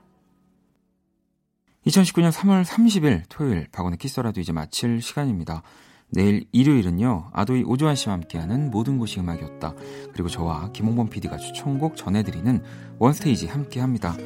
2019년 1.86 2.32
3월 2.32 2.64
30일 2.64 3.22
토요일 3.28 3.68
박원의 3.70 3.96
키스라도 3.96 4.40
이제 4.40 4.50
마칠 4.52 5.00
시간입니다. 5.00 5.62
내일 6.10 6.48
일요일은요 6.50 7.30
아도이 7.32 7.62
오주환 7.62 7.94
씨와 7.94 8.14
함께하는 8.14 8.72
모든 8.72 8.98
곳이 8.98 9.20
음악이었다. 9.20 9.72
그리고 10.12 10.28
저와 10.28 10.72
김홍범 10.72 11.10
PD가 11.10 11.36
추천곡 11.36 11.96
전해드리는 11.96 12.60
원스테이지 12.98 13.46
함께합니다. 13.46 14.16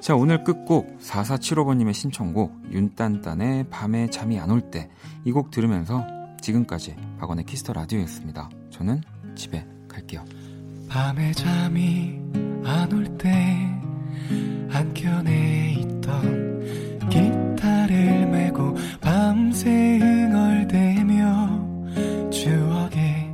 자 0.00 0.14
오늘 0.14 0.44
끝곡 0.44 0.98
4475번님의 1.00 1.94
신청곡 1.94 2.70
윤딴딴의 2.70 3.70
밤에 3.70 4.10
잠이 4.10 4.38
안 4.38 4.50
올 4.50 4.70
때 4.70 4.90
이 5.24 5.32
곡 5.32 5.50
들으면서 5.50 6.04
지금까지 6.42 6.96
박원의 7.18 7.46
키스 7.46 7.62
더 7.62 7.72
라디오였습니다. 7.72 8.50
저는 8.68 9.00
집에 9.36 9.66
갈게요. 9.88 10.22
밤에 10.90 11.32
잠이 11.32 12.20
안 12.66 12.92
올 12.92 13.16
때 13.16 13.70
한켠에 14.68 15.70
있던 15.78 17.08
기타를 17.10 18.26
메고 18.26 18.74
밤새 19.00 19.98
흥얼대며 19.98 21.62
추억에 22.30 23.30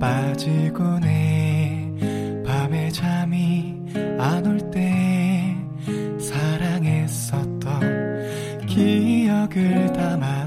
빠지곤 0.00 1.04
해 1.04 1.92
밤에 2.44 2.90
잠이 2.90 3.74
안 4.18 4.46
올 4.46 4.58
때 4.70 5.54
사랑했었던 6.18 7.80
기억을 8.66 9.92
담아 9.92 10.45